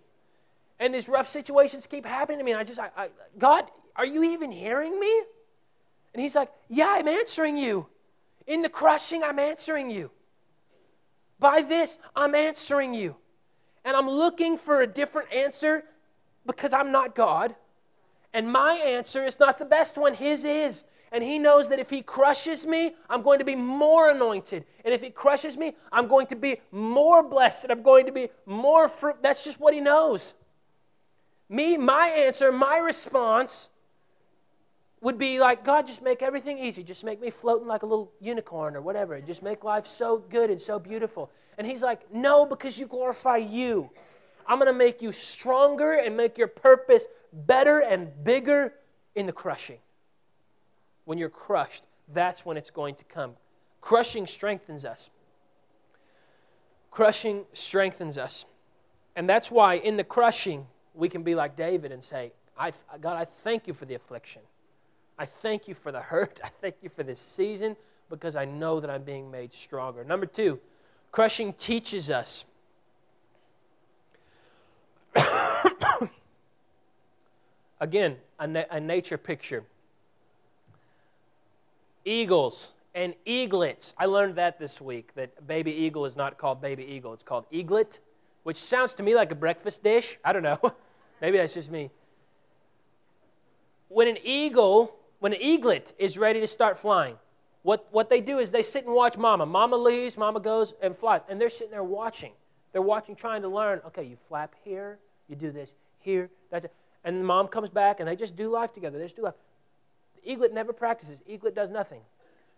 And 0.80 0.92
these 0.92 1.08
rough 1.08 1.28
situations 1.28 1.86
keep 1.86 2.04
happening 2.04 2.38
to 2.38 2.44
me. 2.44 2.50
And 2.50 2.60
I 2.60 2.64
just, 2.64 2.80
I, 2.80 2.90
I, 2.96 3.08
God, 3.38 3.64
are 3.94 4.04
you 4.04 4.24
even 4.24 4.50
hearing 4.50 4.98
me? 4.98 5.22
And 6.12 6.20
he's 6.20 6.34
like, 6.34 6.50
Yeah, 6.68 6.88
I'm 6.88 7.08
answering 7.08 7.56
you. 7.56 7.86
In 8.46 8.62
the 8.62 8.68
crushing, 8.68 9.22
I'm 9.22 9.38
answering 9.38 9.90
you. 9.90 10.10
By 11.38 11.62
this, 11.62 11.98
I'm 12.14 12.34
answering 12.34 12.92
you. 12.92 13.16
And 13.84 13.96
I'm 13.96 14.08
looking 14.08 14.56
for 14.56 14.82
a 14.82 14.86
different 14.86 15.32
answer 15.32 15.84
because 16.44 16.72
I'm 16.72 16.90
not 16.90 17.14
God. 17.14 17.54
And 18.36 18.52
my 18.52 18.74
answer 18.74 19.24
is 19.24 19.40
not 19.40 19.56
the 19.56 19.64
best 19.64 19.96
one, 19.96 20.12
His 20.12 20.44
is. 20.44 20.84
And 21.10 21.24
He 21.24 21.38
knows 21.38 21.70
that 21.70 21.78
if 21.78 21.88
He 21.88 22.02
crushes 22.02 22.66
me, 22.66 22.94
I'm 23.08 23.22
going 23.22 23.38
to 23.38 23.46
be 23.46 23.54
more 23.54 24.10
anointed. 24.10 24.66
And 24.84 24.92
if 24.92 25.00
He 25.00 25.08
crushes 25.08 25.56
me, 25.56 25.72
I'm 25.90 26.06
going 26.06 26.26
to 26.26 26.36
be 26.36 26.58
more 26.70 27.22
blessed. 27.22 27.64
and 27.64 27.72
I'm 27.72 27.80
going 27.80 28.04
to 28.04 28.12
be 28.12 28.28
more 28.44 28.88
fruit. 28.88 29.16
That's 29.22 29.42
just 29.42 29.58
what 29.58 29.72
He 29.72 29.80
knows. 29.80 30.34
Me, 31.48 31.78
my 31.78 32.08
answer, 32.08 32.52
my 32.52 32.76
response 32.76 33.70
would 35.00 35.16
be 35.16 35.40
like, 35.40 35.64
God, 35.64 35.86
just 35.86 36.02
make 36.02 36.20
everything 36.20 36.58
easy. 36.58 36.82
Just 36.82 37.04
make 37.04 37.22
me 37.22 37.30
floating 37.30 37.66
like 37.66 37.84
a 37.84 37.86
little 37.86 38.12
unicorn 38.20 38.76
or 38.76 38.82
whatever. 38.82 39.18
Just 39.22 39.42
make 39.42 39.64
life 39.64 39.86
so 39.86 40.18
good 40.18 40.50
and 40.50 40.60
so 40.60 40.78
beautiful. 40.78 41.30
And 41.56 41.66
he's 41.66 41.82
like, 41.82 42.12
No, 42.12 42.44
because 42.44 42.78
you 42.78 42.86
glorify 42.86 43.38
you. 43.38 43.88
I'm 44.46 44.58
going 44.58 44.70
to 44.70 44.78
make 44.78 45.00
you 45.00 45.10
stronger 45.10 45.94
and 45.94 46.16
make 46.18 46.36
your 46.36 46.48
purpose 46.48 47.06
better 47.36 47.80
and 47.80 48.24
bigger 48.24 48.72
in 49.14 49.26
the 49.26 49.32
crushing. 49.32 49.78
When 51.04 51.18
you're 51.18 51.28
crushed, 51.28 51.84
that's 52.12 52.44
when 52.44 52.56
it's 52.56 52.70
going 52.70 52.94
to 52.96 53.04
come. 53.04 53.34
Crushing 53.80 54.26
strengthens 54.26 54.84
us. 54.84 55.10
Crushing 56.90 57.44
strengthens 57.52 58.16
us. 58.16 58.46
And 59.14 59.28
that's 59.28 59.50
why 59.50 59.74
in 59.74 59.96
the 59.96 60.04
crushing, 60.04 60.66
we 60.94 61.08
can 61.08 61.22
be 61.22 61.34
like 61.34 61.56
David 61.56 61.92
and 61.92 62.02
say, 62.02 62.32
I, 62.58 62.72
God, 63.00 63.16
I 63.16 63.24
thank 63.24 63.66
you 63.66 63.74
for 63.74 63.84
the 63.84 63.94
affliction. 63.94 64.42
I 65.18 65.26
thank 65.26 65.68
you 65.68 65.74
for 65.74 65.92
the 65.92 66.00
hurt. 66.00 66.40
I 66.44 66.48
thank 66.48 66.76
you 66.82 66.88
for 66.88 67.02
this 67.02 67.20
season 67.20 67.76
because 68.08 68.36
I 68.36 68.44
know 68.44 68.80
that 68.80 68.90
I'm 68.90 69.02
being 69.02 69.30
made 69.30 69.52
stronger. 69.52 70.04
Number 70.04 70.26
two, 70.26 70.60
crushing 71.12 71.52
teaches 71.54 72.10
us. 72.10 72.44
Again, 77.80 78.16
a, 78.38 78.46
na- 78.46 78.64
a, 78.70 78.80
nature 78.80 79.18
picture. 79.18 79.64
Eagles 82.04 82.72
and 82.94 83.14
eaglets. 83.26 83.94
I 83.98 84.06
learned 84.06 84.36
that 84.36 84.58
this 84.58 84.80
week 84.80 85.14
that 85.14 85.46
baby 85.46 85.72
eagle 85.72 86.06
is 86.06 86.16
not 86.16 86.38
called 86.38 86.60
baby 86.60 86.84
eagle, 86.84 87.12
it's 87.12 87.22
called 87.22 87.44
eaglet, 87.50 88.00
which 88.44 88.56
sounds 88.56 88.94
to 88.94 89.02
me 89.02 89.14
like 89.14 89.30
a 89.32 89.34
breakfast 89.34 89.82
dish. 89.82 90.18
I 90.24 90.32
don't 90.32 90.42
know. 90.42 90.58
Maybe 91.20 91.38
that's 91.38 91.54
just 91.54 91.70
me. 91.70 91.90
When 93.88 94.08
an 94.08 94.18
eagle 94.24 94.94
when 95.18 95.32
an 95.32 95.40
eaglet 95.40 95.92
is 95.98 96.18
ready 96.18 96.40
to 96.40 96.46
start 96.46 96.78
flying, 96.78 97.16
what, 97.62 97.86
what 97.90 98.10
they 98.10 98.20
do 98.20 98.38
is 98.38 98.50
they 98.50 98.62
sit 98.62 98.84
and 98.84 98.94
watch 98.94 99.16
mama. 99.16 99.46
Mama 99.46 99.76
leaves, 99.76 100.16
mama 100.16 100.40
goes 100.40 100.74
and 100.82 100.96
flies. 100.96 101.22
And 101.28 101.40
they're 101.40 101.50
sitting 101.50 101.72
there 101.72 101.82
watching. 101.82 102.32
They're 102.72 102.82
watching, 102.82 103.16
trying 103.16 103.42
to 103.42 103.48
learn. 103.48 103.80
Okay, 103.86 104.04
you 104.04 104.16
flap 104.28 104.54
here, 104.62 104.98
you 105.28 105.36
do 105.36 105.50
this 105.50 105.74
here, 105.98 106.30
that's 106.50 106.66
it. 106.66 106.72
And 107.06 107.24
mom 107.24 107.46
comes 107.46 107.70
back 107.70 108.00
and 108.00 108.08
they 108.08 108.16
just 108.16 108.34
do 108.34 108.50
life 108.50 108.74
together. 108.74 108.98
They 108.98 109.04
just 109.04 109.16
do 109.16 109.22
life. 109.22 109.34
The 110.16 110.32
eaglet 110.32 110.52
never 110.52 110.72
practices, 110.72 111.22
eaglet 111.26 111.54
does 111.54 111.70
nothing. 111.70 112.00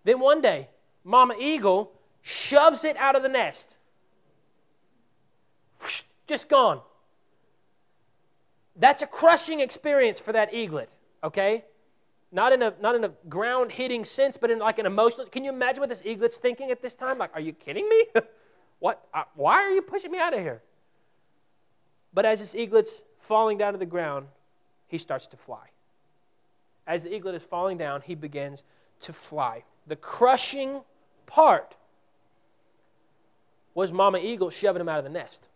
Then 0.04 0.20
one 0.20 0.40
day, 0.40 0.68
mama 1.04 1.34
eagle 1.38 1.92
shoves 2.22 2.82
it 2.82 2.96
out 2.96 3.14
of 3.14 3.22
the 3.22 3.28
nest. 3.28 3.76
Just 6.26 6.48
gone. 6.48 6.80
That's 8.74 9.02
a 9.02 9.06
crushing 9.06 9.60
experience 9.60 10.18
for 10.18 10.32
that 10.32 10.54
eaglet, 10.54 10.94
okay? 11.22 11.64
Not 12.32 12.52
in 12.52 12.62
a 12.62 12.72
not 12.80 12.94
in 12.94 13.04
a 13.04 13.10
ground 13.28 13.72
hitting 13.72 14.04
sense, 14.04 14.38
but 14.38 14.50
in 14.50 14.58
like 14.58 14.78
an 14.78 14.86
emotional. 14.86 15.26
Can 15.26 15.44
you 15.44 15.50
imagine 15.50 15.80
what 15.80 15.88
this 15.90 16.02
eaglet's 16.06 16.38
thinking 16.38 16.70
at 16.70 16.80
this 16.80 16.94
time? 16.94 17.18
Like, 17.18 17.30
are 17.34 17.40
you 17.40 17.52
kidding 17.52 17.88
me? 17.88 18.06
what? 18.78 19.06
Uh, 19.12 19.24
why 19.34 19.56
are 19.56 19.70
you 19.70 19.82
pushing 19.82 20.10
me 20.10 20.18
out 20.18 20.32
of 20.32 20.40
here? 20.40 20.62
But 22.14 22.24
as 22.24 22.40
this 22.40 22.54
eaglet's 22.54 23.02
falling 23.20 23.58
down 23.58 23.72
to 23.72 23.78
the 23.78 23.86
ground, 23.86 24.26
he 24.88 24.98
starts 24.98 25.26
to 25.28 25.36
fly. 25.36 25.68
As 26.86 27.02
the 27.04 27.14
eaglet 27.14 27.34
is 27.34 27.42
falling 27.42 27.78
down, 27.78 28.00
he 28.00 28.14
begins 28.14 28.62
to 29.00 29.12
fly. 29.12 29.64
The 29.86 29.96
crushing 29.96 30.80
part 31.26 31.76
was 33.74 33.92
Mama 33.92 34.18
Eagle 34.18 34.50
shoving 34.50 34.80
him 34.80 34.88
out 34.88 34.98
of 34.98 35.04
the 35.04 35.10
nest. 35.10 35.48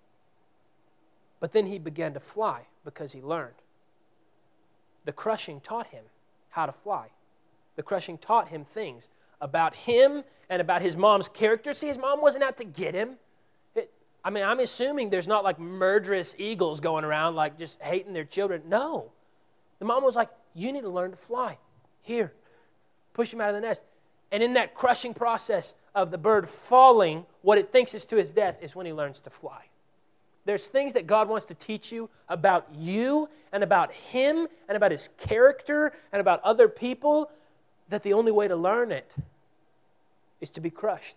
But 1.41 1.53
then 1.53 1.67
he 1.67 1.79
began 1.79 2.15
to 2.15 2.21
fly 2.21 2.67
because 2.85 3.13
he 3.13 3.21
learned. 3.21 3.57
The 5.05 5.13
crushing 5.13 5.61
taught 5.61 5.89
him 5.89 6.05
how 6.51 6.67
to 6.67 6.73
fly. 6.73 7.09
The 7.75 7.83
crushing 7.83 8.19
taught 8.19 8.49
him 8.49 8.65
things 8.65 9.09
about 9.41 9.75
him 9.75 10.23
and 10.49 10.61
about 10.61 10.83
his 10.83 10.97
mom's 10.97 11.29
character. 11.29 11.73
See, 11.73 11.89
his 11.89 11.99
mom 11.99 12.21
wasn't 12.21 12.45
out 12.45 12.59
to 12.59 12.65
get 12.65 12.95
him. 12.95 13.17
It, 13.75 13.91
I 14.25 14.31
mean, 14.31 14.45
I'm 14.45 14.61
assuming 14.61 15.11
there's 15.11 15.27
not 15.27 15.43
like 15.43 15.59
murderous 15.59 16.37
eagles 16.39 16.79
going 16.81 17.05
around 17.05 17.35
like 17.35 17.59
just 17.59 17.81
hating 17.83 18.13
their 18.13 18.25
children. 18.25 18.63
No. 18.69 19.11
The 19.83 19.89
mom 19.89 20.05
was 20.05 20.15
like, 20.15 20.29
You 20.55 20.73
need 20.73 20.83
to 20.83 20.89
learn 20.89 21.11
to 21.11 21.17
fly. 21.17 21.59
Here, 22.03 22.33
push 23.15 23.33
him 23.33 23.41
out 23.41 23.49
of 23.49 23.57
the 23.57 23.61
nest. 23.63 23.83
And 24.31 24.41
in 24.41 24.53
that 24.53 24.75
crushing 24.75 25.13
process 25.13 25.75
of 25.93 26.13
the 26.13 26.19
bird 26.19 26.49
falling, 26.49 27.27
what 27.41 27.59
it 27.59 27.73
thinks 27.73 27.93
is 27.93 28.07
to 28.07 28.17
his 28.17 28.31
death 28.31 28.59
is 28.63 28.77
when 28.77 28.87
he 28.87 28.93
learns 28.93 29.19
to 29.23 29.31
fly. 29.31 29.65
There's 30.45 30.69
things 30.69 30.93
that 30.93 31.09
God 31.09 31.29
wants 31.29 31.47
to 31.47 31.55
teach 31.55 31.91
you 31.91 32.09
about 32.29 32.69
you 32.79 33.29
and 33.51 33.65
about 33.65 33.91
Him 33.91 34.47
and 34.69 34.77
about 34.77 34.93
His 34.93 35.09
character 35.19 35.93
and 36.13 36.21
about 36.21 36.41
other 36.45 36.69
people 36.69 37.29
that 37.89 38.05
the 38.05 38.13
only 38.13 38.31
way 38.31 38.47
to 38.47 38.55
learn 38.55 38.93
it 38.93 39.13
is 40.41 40.51
to 40.51 40.61
be 40.61 40.71
crushed. 40.71 41.17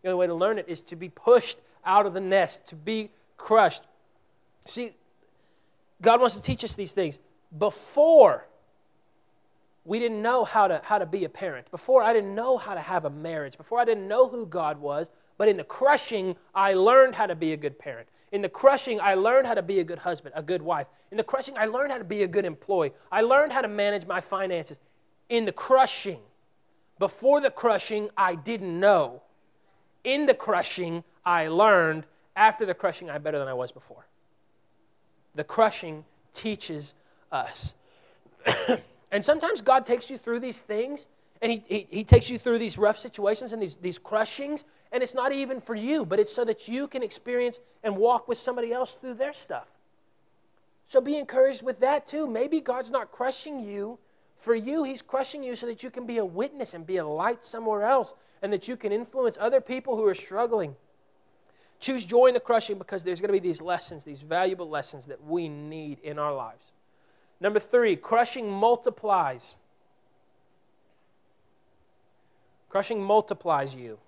The 0.00 0.08
only 0.08 0.20
way 0.20 0.26
to 0.26 0.34
learn 0.34 0.58
it 0.58 0.68
is 0.68 0.80
to 0.82 0.96
be 0.96 1.10
pushed 1.10 1.58
out 1.84 2.06
of 2.06 2.14
the 2.14 2.20
nest, 2.20 2.66
to 2.68 2.76
be 2.76 3.10
crushed. 3.36 3.82
See, 4.64 4.92
God 6.00 6.18
wants 6.18 6.36
to 6.36 6.42
teach 6.42 6.64
us 6.64 6.74
these 6.74 6.92
things 6.92 7.18
before 7.58 8.46
we 9.84 9.98
didn't 9.98 10.22
know 10.22 10.44
how 10.44 10.68
to, 10.68 10.80
how 10.84 10.98
to 10.98 11.06
be 11.06 11.24
a 11.24 11.28
parent. 11.28 11.70
Before 11.70 12.02
I 12.02 12.12
didn't 12.12 12.34
know 12.34 12.56
how 12.56 12.74
to 12.74 12.80
have 12.80 13.04
a 13.04 13.10
marriage. 13.10 13.56
Before 13.56 13.80
I 13.80 13.84
didn't 13.84 14.06
know 14.06 14.28
who 14.28 14.46
God 14.46 14.78
was. 14.78 15.10
But 15.38 15.48
in 15.48 15.56
the 15.56 15.64
crushing, 15.64 16.36
I 16.54 16.74
learned 16.74 17.14
how 17.14 17.26
to 17.26 17.34
be 17.34 17.52
a 17.52 17.56
good 17.56 17.78
parent. 17.78 18.08
In 18.30 18.42
the 18.42 18.48
crushing, 18.48 19.00
I 19.00 19.14
learned 19.14 19.46
how 19.46 19.54
to 19.54 19.62
be 19.62 19.80
a 19.80 19.84
good 19.84 19.98
husband, 19.98 20.34
a 20.36 20.42
good 20.42 20.62
wife. 20.62 20.86
In 21.10 21.16
the 21.16 21.24
crushing, 21.24 21.58
I 21.58 21.66
learned 21.66 21.92
how 21.92 21.98
to 21.98 22.04
be 22.04 22.22
a 22.22 22.28
good 22.28 22.44
employee. 22.44 22.92
I 23.10 23.22
learned 23.22 23.52
how 23.52 23.60
to 23.60 23.68
manage 23.68 24.06
my 24.06 24.20
finances. 24.20 24.78
In 25.28 25.44
the 25.44 25.52
crushing, 25.52 26.20
before 26.98 27.40
the 27.40 27.50
crushing, 27.50 28.08
I 28.16 28.36
didn't 28.36 28.78
know. 28.78 29.22
In 30.04 30.26
the 30.26 30.34
crushing, 30.34 31.04
I 31.24 31.48
learned. 31.48 32.04
After 32.34 32.64
the 32.64 32.72
crushing, 32.72 33.10
I'm 33.10 33.22
better 33.22 33.38
than 33.38 33.48
I 33.48 33.54
was 33.54 33.72
before. 33.72 34.06
The 35.34 35.44
crushing 35.44 36.04
teaches 36.32 36.94
us. 37.32 37.74
and 39.10 39.24
sometimes 39.24 39.60
God 39.60 39.84
takes 39.84 40.10
you 40.10 40.18
through 40.18 40.40
these 40.40 40.62
things, 40.62 41.08
and 41.40 41.50
he, 41.50 41.62
he, 41.66 41.86
he 41.90 42.04
takes 42.04 42.30
you 42.30 42.38
through 42.38 42.58
these 42.58 42.78
rough 42.78 42.98
situations 42.98 43.52
and 43.52 43.60
these, 43.60 43.76
these 43.76 43.98
crushings, 43.98 44.64
and 44.92 45.02
it's 45.02 45.14
not 45.14 45.32
even 45.32 45.60
for 45.60 45.74
you, 45.74 46.04
but 46.04 46.20
it's 46.20 46.32
so 46.32 46.44
that 46.44 46.68
you 46.68 46.86
can 46.86 47.02
experience 47.02 47.58
and 47.82 47.96
walk 47.96 48.28
with 48.28 48.38
somebody 48.38 48.72
else 48.72 48.94
through 48.94 49.14
their 49.14 49.32
stuff. 49.32 49.68
So 50.86 51.00
be 51.00 51.16
encouraged 51.16 51.62
with 51.62 51.80
that 51.80 52.06
too. 52.06 52.26
Maybe 52.26 52.60
God's 52.60 52.90
not 52.90 53.10
crushing 53.10 53.58
you 53.58 53.98
for 54.36 54.54
you, 54.54 54.84
He's 54.84 55.02
crushing 55.02 55.42
you 55.42 55.54
so 55.54 55.66
that 55.66 55.82
you 55.82 55.90
can 55.90 56.04
be 56.04 56.18
a 56.18 56.24
witness 56.24 56.74
and 56.74 56.86
be 56.86 56.96
a 56.96 57.06
light 57.06 57.44
somewhere 57.44 57.84
else 57.84 58.14
and 58.42 58.52
that 58.52 58.66
you 58.66 58.76
can 58.76 58.92
influence 58.92 59.38
other 59.40 59.60
people 59.60 59.96
who 59.96 60.04
are 60.04 60.14
struggling. 60.14 60.74
Choose 61.78 62.04
joy 62.04 62.26
in 62.26 62.34
the 62.34 62.40
crushing 62.40 62.76
because 62.76 63.04
there's 63.04 63.20
going 63.20 63.28
to 63.28 63.32
be 63.32 63.38
these 63.38 63.62
lessons, 63.62 64.04
these 64.04 64.22
valuable 64.22 64.68
lessons 64.68 65.06
that 65.06 65.24
we 65.24 65.48
need 65.48 66.00
in 66.00 66.18
our 66.18 66.34
lives. 66.34 66.72
Number 67.42 67.58
three, 67.58 67.96
crushing 67.96 68.48
multiplies. 68.48 69.56
Crushing 72.68 73.02
multiplies 73.02 73.74
you. 73.74 73.98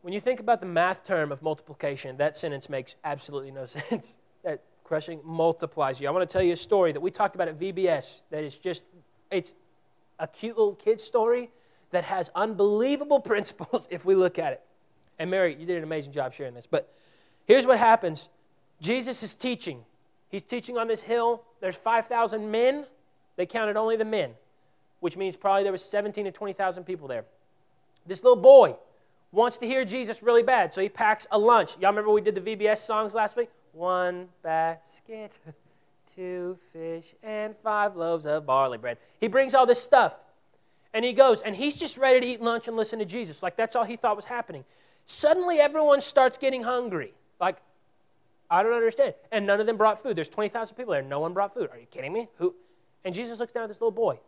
When 0.00 0.12
you 0.12 0.18
think 0.18 0.40
about 0.40 0.58
the 0.58 0.66
math 0.66 1.04
term 1.04 1.30
of 1.30 1.40
multiplication, 1.40 2.16
that 2.16 2.36
sentence 2.36 2.68
makes 2.68 2.96
absolutely 3.04 3.52
no 3.52 3.66
sense. 3.66 4.16
that 4.42 4.64
crushing 4.82 5.20
multiplies 5.22 6.00
you. 6.00 6.08
I 6.08 6.10
want 6.10 6.28
to 6.28 6.32
tell 6.32 6.42
you 6.42 6.54
a 6.54 6.56
story 6.56 6.90
that 6.90 7.00
we 7.00 7.12
talked 7.12 7.36
about 7.36 7.46
at 7.46 7.56
VBS 7.56 8.22
that 8.30 8.42
is 8.42 8.58
just, 8.58 8.82
it's 9.30 9.54
a 10.18 10.26
cute 10.26 10.58
little 10.58 10.74
kid 10.74 11.00
story 11.00 11.50
that 11.92 12.02
has 12.02 12.30
unbelievable 12.34 13.20
principles 13.32 13.86
if 13.92 14.04
we 14.04 14.16
look 14.16 14.40
at 14.40 14.54
it. 14.54 14.62
And 15.20 15.30
Mary, 15.30 15.54
you 15.54 15.66
did 15.66 15.76
an 15.76 15.84
amazing 15.84 16.10
job 16.10 16.32
sharing 16.32 16.54
this. 16.54 16.66
But 16.66 16.92
here's 17.44 17.64
what 17.64 17.78
happens 17.78 18.28
Jesus 18.80 19.22
is 19.22 19.36
teaching. 19.36 19.84
He's 20.32 20.42
teaching 20.42 20.78
on 20.78 20.88
this 20.88 21.02
hill. 21.02 21.44
There's 21.60 21.76
5,000 21.76 22.50
men. 22.50 22.86
They 23.36 23.46
counted 23.46 23.76
only 23.76 23.96
the 23.96 24.04
men, 24.04 24.30
which 25.00 25.16
means 25.16 25.36
probably 25.36 25.62
there 25.62 25.72
was 25.72 25.84
17 25.84 26.24
to 26.24 26.32
20,000 26.32 26.84
people 26.84 27.06
there. 27.06 27.26
This 28.06 28.24
little 28.24 28.42
boy 28.42 28.74
wants 29.30 29.58
to 29.58 29.66
hear 29.66 29.84
Jesus 29.84 30.22
really 30.22 30.42
bad, 30.42 30.72
so 30.72 30.80
he 30.80 30.88
packs 30.88 31.26
a 31.30 31.38
lunch. 31.38 31.76
Y'all 31.78 31.90
remember 31.90 32.10
we 32.10 32.22
did 32.22 32.34
the 32.34 32.40
VBS 32.40 32.78
songs 32.78 33.14
last 33.14 33.36
week? 33.36 33.50
One 33.72 34.28
basket, 34.42 35.32
two 36.16 36.58
fish, 36.72 37.14
and 37.22 37.54
five 37.62 37.94
loaves 37.94 38.26
of 38.26 38.46
barley 38.46 38.78
bread. 38.78 38.96
He 39.20 39.28
brings 39.28 39.54
all 39.54 39.66
this 39.66 39.82
stuff. 39.82 40.14
And 40.94 41.04
he 41.04 41.12
goes, 41.12 41.40
and 41.42 41.56
he's 41.56 41.76
just 41.76 41.96
ready 41.96 42.20
to 42.20 42.26
eat 42.26 42.40
lunch 42.40 42.68
and 42.68 42.76
listen 42.76 42.98
to 42.98 43.04
Jesus. 43.04 43.42
Like 43.42 43.56
that's 43.56 43.76
all 43.76 43.84
he 43.84 43.96
thought 43.96 44.16
was 44.16 44.26
happening. 44.26 44.64
Suddenly 45.06 45.58
everyone 45.58 46.00
starts 46.00 46.38
getting 46.38 46.62
hungry. 46.62 47.12
Like, 47.40 47.56
I 48.52 48.62
don't 48.62 48.74
understand. 48.74 49.14
And 49.32 49.46
none 49.46 49.60
of 49.60 49.66
them 49.66 49.78
brought 49.78 50.02
food. 50.02 50.14
There's 50.14 50.28
20,000 50.28 50.76
people 50.76 50.92
there. 50.92 51.00
No 51.00 51.20
one 51.20 51.32
brought 51.32 51.54
food. 51.54 51.70
Are 51.72 51.78
you 51.78 51.86
kidding 51.86 52.12
me? 52.12 52.28
Who? 52.36 52.54
And 53.02 53.14
Jesus 53.14 53.38
looks 53.38 53.50
down 53.50 53.62
at 53.62 53.70
this 53.70 53.80
little 53.80 53.90
boy. 53.90 54.20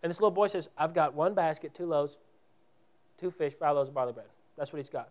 And 0.00 0.10
this 0.10 0.20
little 0.20 0.30
boy 0.30 0.46
says, 0.46 0.68
I've 0.78 0.94
got 0.94 1.12
one 1.12 1.34
basket, 1.34 1.74
two 1.74 1.86
loaves, 1.86 2.16
two 3.18 3.32
fish, 3.32 3.52
five 3.58 3.74
loaves 3.74 3.88
of 3.88 3.94
barley 3.94 4.12
bread. 4.12 4.28
That's 4.56 4.72
what 4.72 4.76
he's 4.76 4.88
got. 4.88 5.08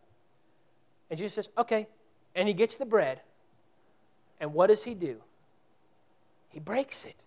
And 1.10 1.20
Jesus 1.20 1.34
says, 1.34 1.50
okay. 1.58 1.88
And 2.34 2.48
he 2.48 2.54
gets 2.54 2.78
the 2.78 2.86
bread. 2.86 3.20
And 4.40 4.54
what 4.54 4.68
does 4.68 4.86
he 4.86 4.94
do? 4.94 5.18
He 6.48 6.62
breaks 6.62 7.04
it. 7.04 7.18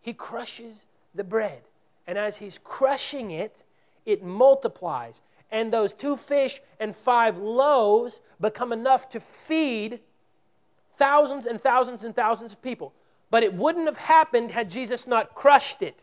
He 0.00 0.12
crushes 0.12 0.86
the 1.16 1.24
bread. 1.24 1.62
And 2.06 2.16
as 2.16 2.36
he's 2.36 2.58
crushing 2.62 3.32
it, 3.32 3.64
it 4.06 4.22
multiplies. 4.22 5.20
And 5.50 5.72
those 5.72 5.92
two 5.92 6.16
fish 6.16 6.60
and 6.78 6.94
five 6.94 7.38
loaves 7.38 8.20
become 8.40 8.72
enough 8.72 9.08
to 9.10 9.20
feed 9.20 10.00
thousands 10.96 11.46
and 11.46 11.60
thousands 11.60 12.04
and 12.04 12.14
thousands 12.14 12.52
of 12.52 12.62
people. 12.62 12.92
But 13.30 13.42
it 13.42 13.54
wouldn't 13.54 13.86
have 13.86 13.96
happened 13.96 14.52
had 14.52 14.70
Jesus 14.70 15.06
not 15.06 15.34
crushed 15.34 15.82
it. 15.82 16.02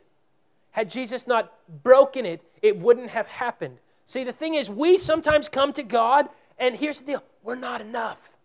Had 0.72 0.89
Jesus 0.89 1.27
not 1.27 1.54
broken 1.84 2.25
it, 2.25 2.42
it 2.62 2.77
wouldn't 2.77 3.10
have 3.10 3.27
happened. 3.27 3.77
See, 4.06 4.24
the 4.24 4.32
thing 4.32 4.56
is, 4.56 4.70
we 4.70 4.98
sometimes 4.98 5.50
come 5.50 5.74
to 5.74 5.84
God, 5.84 6.30
and 6.58 6.75
here's 6.75 7.01
the 7.01 7.06
deal 7.06 7.24
we're 7.44 7.56
not 7.56 7.82
enough. 7.82 8.36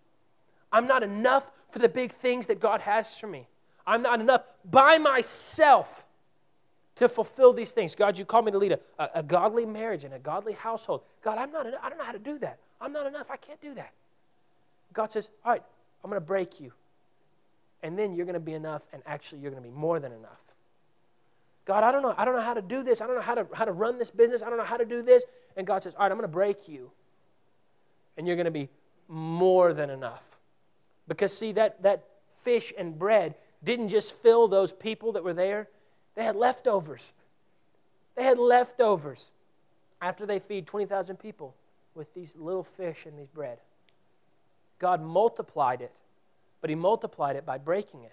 I'm 0.72 0.86
not 0.86 1.02
enough 1.02 1.50
for 1.70 1.78
the 1.78 1.88
big 1.88 2.12
things 2.12 2.46
that 2.46 2.60
God 2.60 2.82
has 2.82 3.16
for 3.16 3.26
me. 3.26 3.48
I'm 3.86 4.02
not 4.02 4.20
enough 4.20 4.44
by 4.64 4.98
myself 4.98 6.04
to 6.96 7.08
fulfill 7.08 7.52
these 7.52 7.72
things. 7.72 7.94
God, 7.94 8.18
you 8.18 8.24
call 8.24 8.42
me 8.42 8.52
to 8.52 8.58
lead 8.58 8.72
a, 8.72 8.80
a, 8.98 9.10
a, 9.16 9.22
godly 9.22 9.64
marriage 9.64 10.04
and 10.04 10.12
a 10.12 10.18
godly 10.18 10.52
household. 10.52 11.02
God, 11.22 11.38
I'm 11.38 11.50
not, 11.50 11.66
I 11.66 11.88
don't 11.88 11.98
know 11.98 12.04
how 12.04 12.12
to 12.12 12.18
do 12.18 12.38
that. 12.40 12.58
I'm 12.80 12.92
not 12.92 13.06
enough. 13.06 13.30
I 13.30 13.36
can't 13.36 13.60
do 13.60 13.74
that. 13.74 13.92
God 14.92 15.10
says, 15.10 15.30
All 15.44 15.52
right, 15.52 15.62
I'm 16.04 16.10
going 16.10 16.20
to 16.20 16.26
break 16.26 16.60
you. 16.60 16.72
And 17.82 17.98
then 17.98 18.14
you're 18.14 18.26
going 18.26 18.34
to 18.34 18.40
be 18.40 18.52
enough, 18.52 18.82
and 18.92 19.02
actually, 19.06 19.40
you're 19.40 19.50
going 19.50 19.62
to 19.62 19.68
be 19.68 19.74
more 19.74 19.98
than 19.98 20.12
enough. 20.12 20.40
God, 21.64 21.84
I 21.84 21.92
don't 21.92 22.02
know. 22.02 22.14
I 22.16 22.24
don't 22.24 22.34
know 22.34 22.42
how 22.42 22.54
to 22.54 22.62
do 22.62 22.82
this. 22.82 23.00
I 23.00 23.06
don't 23.06 23.16
know 23.16 23.22
how 23.22 23.34
to, 23.34 23.46
how 23.54 23.64
to 23.64 23.72
run 23.72 23.98
this 23.98 24.10
business. 24.10 24.42
I 24.42 24.48
don't 24.48 24.58
know 24.58 24.64
how 24.64 24.76
to 24.76 24.84
do 24.84 25.02
this. 25.02 25.24
And 25.56 25.66
God 25.66 25.82
says, 25.82 25.94
All 25.94 26.02
right, 26.02 26.12
I'm 26.12 26.18
going 26.18 26.28
to 26.28 26.32
break 26.32 26.68
you. 26.68 26.90
And 28.16 28.26
you're 28.26 28.36
going 28.36 28.44
to 28.44 28.50
be 28.50 28.68
more 29.08 29.72
than 29.72 29.90
enough. 29.90 30.24
Because, 31.08 31.36
see, 31.36 31.52
that, 31.52 31.82
that 31.82 32.04
fish 32.42 32.72
and 32.76 32.98
bread 32.98 33.34
didn't 33.64 33.88
just 33.88 34.16
fill 34.16 34.48
those 34.48 34.72
people 34.72 35.12
that 35.12 35.24
were 35.24 35.34
there, 35.34 35.68
they 36.14 36.24
had 36.24 36.36
leftovers. 36.36 37.12
They 38.14 38.24
had 38.24 38.38
leftovers 38.38 39.30
after 40.00 40.26
they 40.26 40.38
feed 40.38 40.66
20,000 40.66 41.16
people 41.16 41.54
with 41.94 42.12
these 42.14 42.34
little 42.36 42.64
fish 42.64 43.06
and 43.06 43.18
these 43.18 43.28
bread. 43.28 43.58
God 44.78 45.02
multiplied 45.02 45.80
it, 45.80 45.92
but 46.60 46.70
He 46.70 46.76
multiplied 46.76 47.36
it 47.36 47.46
by 47.46 47.58
breaking 47.58 48.02
it. 48.02 48.12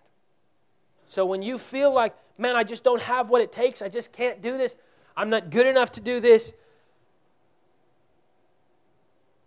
So 1.07 1.25
when 1.25 1.41
you 1.41 1.57
feel 1.57 1.91
like, 1.91 2.15
man, 2.37 2.55
I 2.55 2.63
just 2.63 2.83
don't 2.83 3.01
have 3.01 3.29
what 3.29 3.41
it 3.41 3.51
takes, 3.51 3.81
I 3.81 3.89
just 3.89 4.13
can't 4.13 4.41
do 4.41 4.57
this, 4.57 4.75
I'm 5.17 5.29
not 5.29 5.49
good 5.49 5.65
enough 5.65 5.93
to 5.93 6.01
do 6.01 6.19
this, 6.19 6.53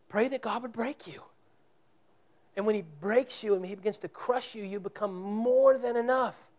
pray 0.08 0.28
that 0.28 0.42
God 0.42 0.62
would 0.62 0.72
break 0.72 1.06
you. 1.06 1.22
And 2.56 2.66
when 2.66 2.74
He 2.74 2.82
breaks 3.00 3.44
you 3.44 3.54
and 3.54 3.64
He 3.64 3.74
begins 3.74 3.98
to 3.98 4.08
crush 4.08 4.54
you, 4.54 4.64
you 4.64 4.80
become 4.80 5.14
more 5.14 5.78
than 5.78 5.96
enough. 5.96 6.50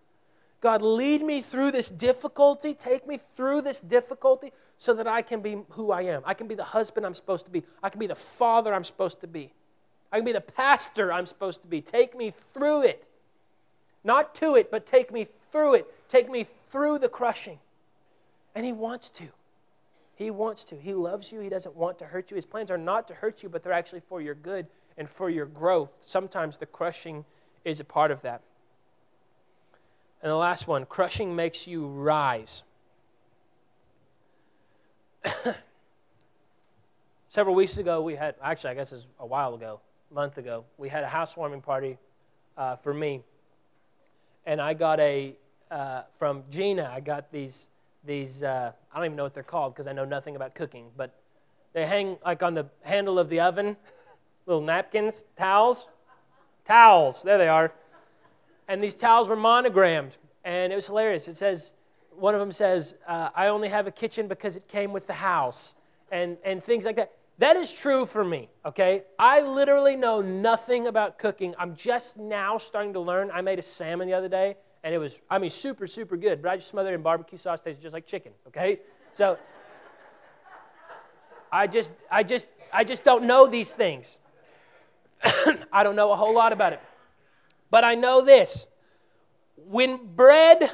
God, 0.63 0.81
lead 0.81 1.21
me 1.21 1.41
through 1.41 1.71
this 1.71 1.89
difficulty. 1.89 2.73
Take 2.73 3.05
me 3.05 3.17
through 3.17 3.63
this 3.63 3.81
difficulty 3.81 4.53
so 4.77 4.93
that 4.93 5.05
I 5.07 5.21
can 5.21 5.41
be 5.41 5.61
who 5.71 5.91
I 5.91 6.03
am. 6.03 6.21
I 6.23 6.33
can 6.33 6.47
be 6.47 6.55
the 6.55 6.63
husband 6.63 7.05
I'm 7.05 7.13
supposed 7.13 7.43
to 7.43 7.51
be. 7.51 7.65
I 7.83 7.89
can 7.89 7.99
be 7.99 8.07
the 8.07 8.15
father 8.15 8.73
I'm 8.73 8.85
supposed 8.85 9.19
to 9.19 9.27
be. 9.27 9.51
I 10.09 10.15
can 10.15 10.25
be 10.25 10.31
the 10.31 10.39
pastor 10.39 11.11
I'm 11.11 11.25
supposed 11.25 11.63
to 11.63 11.67
be. 11.67 11.81
Take 11.81 12.15
me 12.15 12.31
through 12.31 12.83
it. 12.83 13.05
Not 14.05 14.35
to 14.35 14.55
it, 14.55 14.71
but 14.71 14.85
take 14.85 15.11
me 15.11 15.25
through 15.25 15.73
it. 15.73 15.87
Take 16.07 16.31
me 16.31 16.45
through 16.45 16.99
the 16.99 17.09
crushing. 17.09 17.59
And 18.55 18.65
He 18.65 18.71
wants 18.71 19.09
to. 19.09 19.25
He 20.15 20.31
wants 20.31 20.63
to. 20.63 20.77
He 20.77 20.93
loves 20.93 21.29
you. 21.33 21.41
He 21.41 21.49
doesn't 21.49 21.75
want 21.75 21.99
to 21.99 22.05
hurt 22.05 22.31
you. 22.31 22.35
His 22.35 22.45
plans 22.45 22.71
are 22.71 22.77
not 22.77 23.09
to 23.09 23.15
hurt 23.15 23.43
you, 23.43 23.49
but 23.49 23.63
they're 23.63 23.73
actually 23.73 24.01
for 24.07 24.21
your 24.21 24.35
good 24.35 24.67
and 24.97 25.09
for 25.09 25.29
your 25.29 25.45
growth. 25.45 25.91
Sometimes 25.99 26.55
the 26.55 26.67
crushing 26.67 27.25
is 27.65 27.81
a 27.81 27.85
part 27.85 28.11
of 28.11 28.21
that. 28.21 28.43
And 30.23 30.31
the 30.31 30.37
last 30.37 30.67
one 30.69 30.85
crushing 30.85 31.35
makes 31.35 31.67
you 31.67 31.85
rise. 31.85 32.63
Several 37.29 37.53
weeks 37.53 37.77
ago, 37.77 38.01
we 38.01 38.15
had, 38.15 38.35
actually, 38.41 38.69
I 38.69 38.75
guess 38.75 38.93
it's 38.93 39.09
a 39.19 39.25
while 39.25 39.53
ago, 39.53 39.81
a 40.09 40.13
month 40.13 40.37
ago, 40.37 40.63
we 40.77 40.87
had 40.87 41.03
a 41.03 41.09
housewarming 41.09 41.59
party 41.59 41.97
uh, 42.57 42.77
for 42.77 42.93
me. 42.93 43.21
And 44.45 44.61
I 44.61 44.73
got 44.75 45.01
a, 45.01 45.35
uh, 45.69 46.03
from 46.17 46.45
Gina, 46.49 46.89
I 46.89 47.01
got 47.01 47.29
these, 47.29 47.67
these 48.05 48.43
uh, 48.43 48.71
I 48.93 48.95
don't 48.95 49.05
even 49.07 49.17
know 49.17 49.23
what 49.23 49.33
they're 49.33 49.43
called 49.43 49.73
because 49.73 49.87
I 49.87 49.91
know 49.91 50.05
nothing 50.05 50.37
about 50.37 50.55
cooking, 50.55 50.85
but 50.95 51.13
they 51.73 51.85
hang 51.85 52.15
like 52.25 52.41
on 52.43 52.53
the 52.53 52.67
handle 52.83 53.19
of 53.19 53.27
the 53.27 53.41
oven, 53.41 53.75
little 54.45 54.63
napkins, 54.63 55.25
towels. 55.35 55.89
Towels, 56.63 57.23
there 57.23 57.37
they 57.37 57.49
are 57.49 57.73
and 58.67 58.83
these 58.83 58.95
towels 58.95 59.27
were 59.27 59.35
monogrammed, 59.35 60.17
and 60.43 60.71
it 60.71 60.75
was 60.75 60.87
hilarious. 60.87 61.27
It 61.27 61.35
says, 61.35 61.73
one 62.11 62.33
of 62.33 62.39
them 62.39 62.51
says, 62.51 62.95
uh, 63.07 63.29
I 63.35 63.47
only 63.47 63.69
have 63.69 63.87
a 63.87 63.91
kitchen 63.91 64.27
because 64.27 64.55
it 64.55 64.67
came 64.67 64.93
with 64.93 65.07
the 65.07 65.13
house, 65.13 65.75
and, 66.11 66.37
and 66.43 66.63
things 66.63 66.85
like 66.85 66.95
that. 66.97 67.11
That 67.39 67.55
is 67.55 67.71
true 67.71 68.05
for 68.05 68.23
me, 68.23 68.49
okay? 68.63 69.03
I 69.17 69.41
literally 69.41 69.95
know 69.95 70.21
nothing 70.21 70.87
about 70.87 71.17
cooking. 71.17 71.55
I'm 71.57 71.75
just 71.75 72.17
now 72.17 72.59
starting 72.59 72.93
to 72.93 72.99
learn. 72.99 73.31
I 73.33 73.41
made 73.41 73.57
a 73.57 73.63
salmon 73.63 74.07
the 74.07 74.13
other 74.13 74.29
day, 74.29 74.55
and 74.83 74.93
it 74.93 74.99
was, 74.99 75.21
I 75.29 75.39
mean, 75.39 75.49
super, 75.49 75.87
super 75.87 76.15
good, 76.15 76.41
but 76.41 76.51
I 76.51 76.57
just 76.57 76.67
smothered 76.67 76.91
it 76.91 76.95
in 76.95 77.01
barbecue 77.01 77.37
sauce, 77.37 77.59
tastes 77.59 77.81
just 77.81 77.93
like 77.93 78.05
chicken, 78.05 78.33
okay? 78.47 78.81
So, 79.13 79.37
I 81.51 81.65
just, 81.65 81.91
I 82.11 82.21
just, 82.21 82.47
I 82.71 82.83
just 82.83 83.03
don't 83.03 83.25
know 83.25 83.47
these 83.47 83.73
things. 83.73 84.17
I 85.73 85.83
don't 85.83 85.95
know 85.95 86.11
a 86.11 86.15
whole 86.15 86.33
lot 86.33 86.53
about 86.53 86.73
it. 86.73 86.81
But 87.73 87.83
I 87.83 87.95
know 87.95 88.23
this 88.23 88.67
when 89.55 90.13
bread 90.15 90.69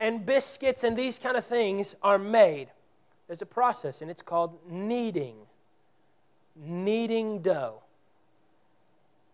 and 0.00 0.26
biscuits 0.26 0.82
and 0.82 0.96
these 0.96 1.16
kind 1.16 1.36
of 1.36 1.46
things 1.46 1.94
are 2.02 2.18
made, 2.18 2.70
there's 3.28 3.40
a 3.40 3.46
process, 3.46 4.02
and 4.02 4.10
it's 4.10 4.20
called 4.20 4.58
kneading. 4.68 5.36
Kneading 6.56 7.42
dough. 7.42 7.84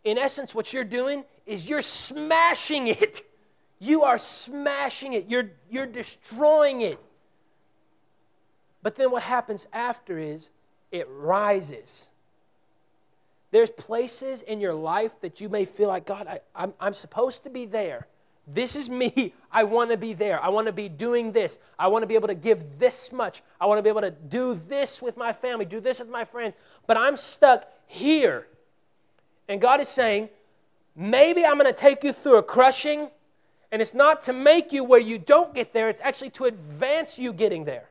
In 0.05 0.19
essence, 0.19 0.55
what 0.55 0.75
you're 0.75 0.85
doing 0.85 1.25
is 1.47 1.71
you're 1.71 1.81
smashing 1.81 2.87
it. 2.89 3.23
You 3.79 4.03
are 4.03 4.19
smashing 4.19 5.15
it. 5.15 5.25
You're, 5.27 5.53
you're 5.71 5.87
destroying 5.87 6.83
it. 6.83 6.99
But 8.83 8.97
then 8.97 9.11
what 9.11 9.23
happens 9.23 9.67
after 9.73 10.19
is 10.19 10.51
it 10.93 11.09
rises 11.11 12.11
There's 13.57 13.71
places 13.71 14.43
in 14.43 14.61
your 14.61 14.75
life 14.75 15.19
that 15.23 15.41
you 15.41 15.49
may 15.49 15.65
feel 15.65 15.89
like, 15.89 16.05
God, 16.05 16.27
I, 16.27 16.41
I'm, 16.55 16.75
I'm 16.79 16.93
supposed 16.93 17.45
to 17.45 17.49
be 17.49 17.65
there. 17.65 18.07
This 18.47 18.77
is 18.77 18.91
me. 18.91 19.33
I 19.51 19.65
want 19.65 19.93
to 19.93 19.97
be 19.97 20.13
there. 20.13 20.39
I 20.45 20.51
want 20.51 20.67
to 20.67 20.75
be 20.75 20.91
doing 20.91 21.33
this. 21.33 21.59
I 21.79 21.87
want 21.87 22.03
to 22.03 22.07
be 22.07 22.17
able 22.17 22.29
to 22.29 22.35
give 22.35 22.79
this 22.79 23.13
much. 23.13 23.41
I 23.59 23.65
want 23.65 23.79
to 23.79 23.83
be 23.83 23.89
able 23.89 24.03
to 24.03 24.11
do 24.11 24.61
this 24.69 25.01
with 25.01 25.17
my 25.17 25.33
family, 25.33 25.65
do 25.65 25.81
this 25.81 26.01
with 26.01 26.11
my 26.11 26.27
friends. 26.27 26.53
But 26.87 26.99
I'm 26.99 27.17
stuck 27.17 27.67
here. 27.87 28.47
And 29.49 29.59
God 29.59 29.81
is 29.81 29.89
saying, 29.89 30.29
maybe 30.95 31.43
I'm 31.47 31.57
going 31.57 31.65
to 31.65 31.81
take 31.81 32.05
you 32.05 32.13
through 32.13 32.37
a 32.37 32.43
crushing, 32.43 33.09
and 33.73 33.81
it's 33.81 33.95
not 33.95 34.21
to 34.25 34.35
make 34.35 34.71
you 34.71 34.85
where 34.85 35.01
you 35.01 35.17
don't 35.17 35.55
get 35.55 35.73
there, 35.73 35.89
it's 35.89 36.03
actually 36.03 36.29
to 36.33 36.45
advance 36.45 37.19
you 37.19 37.33
getting 37.33 37.65
there. 37.65 37.89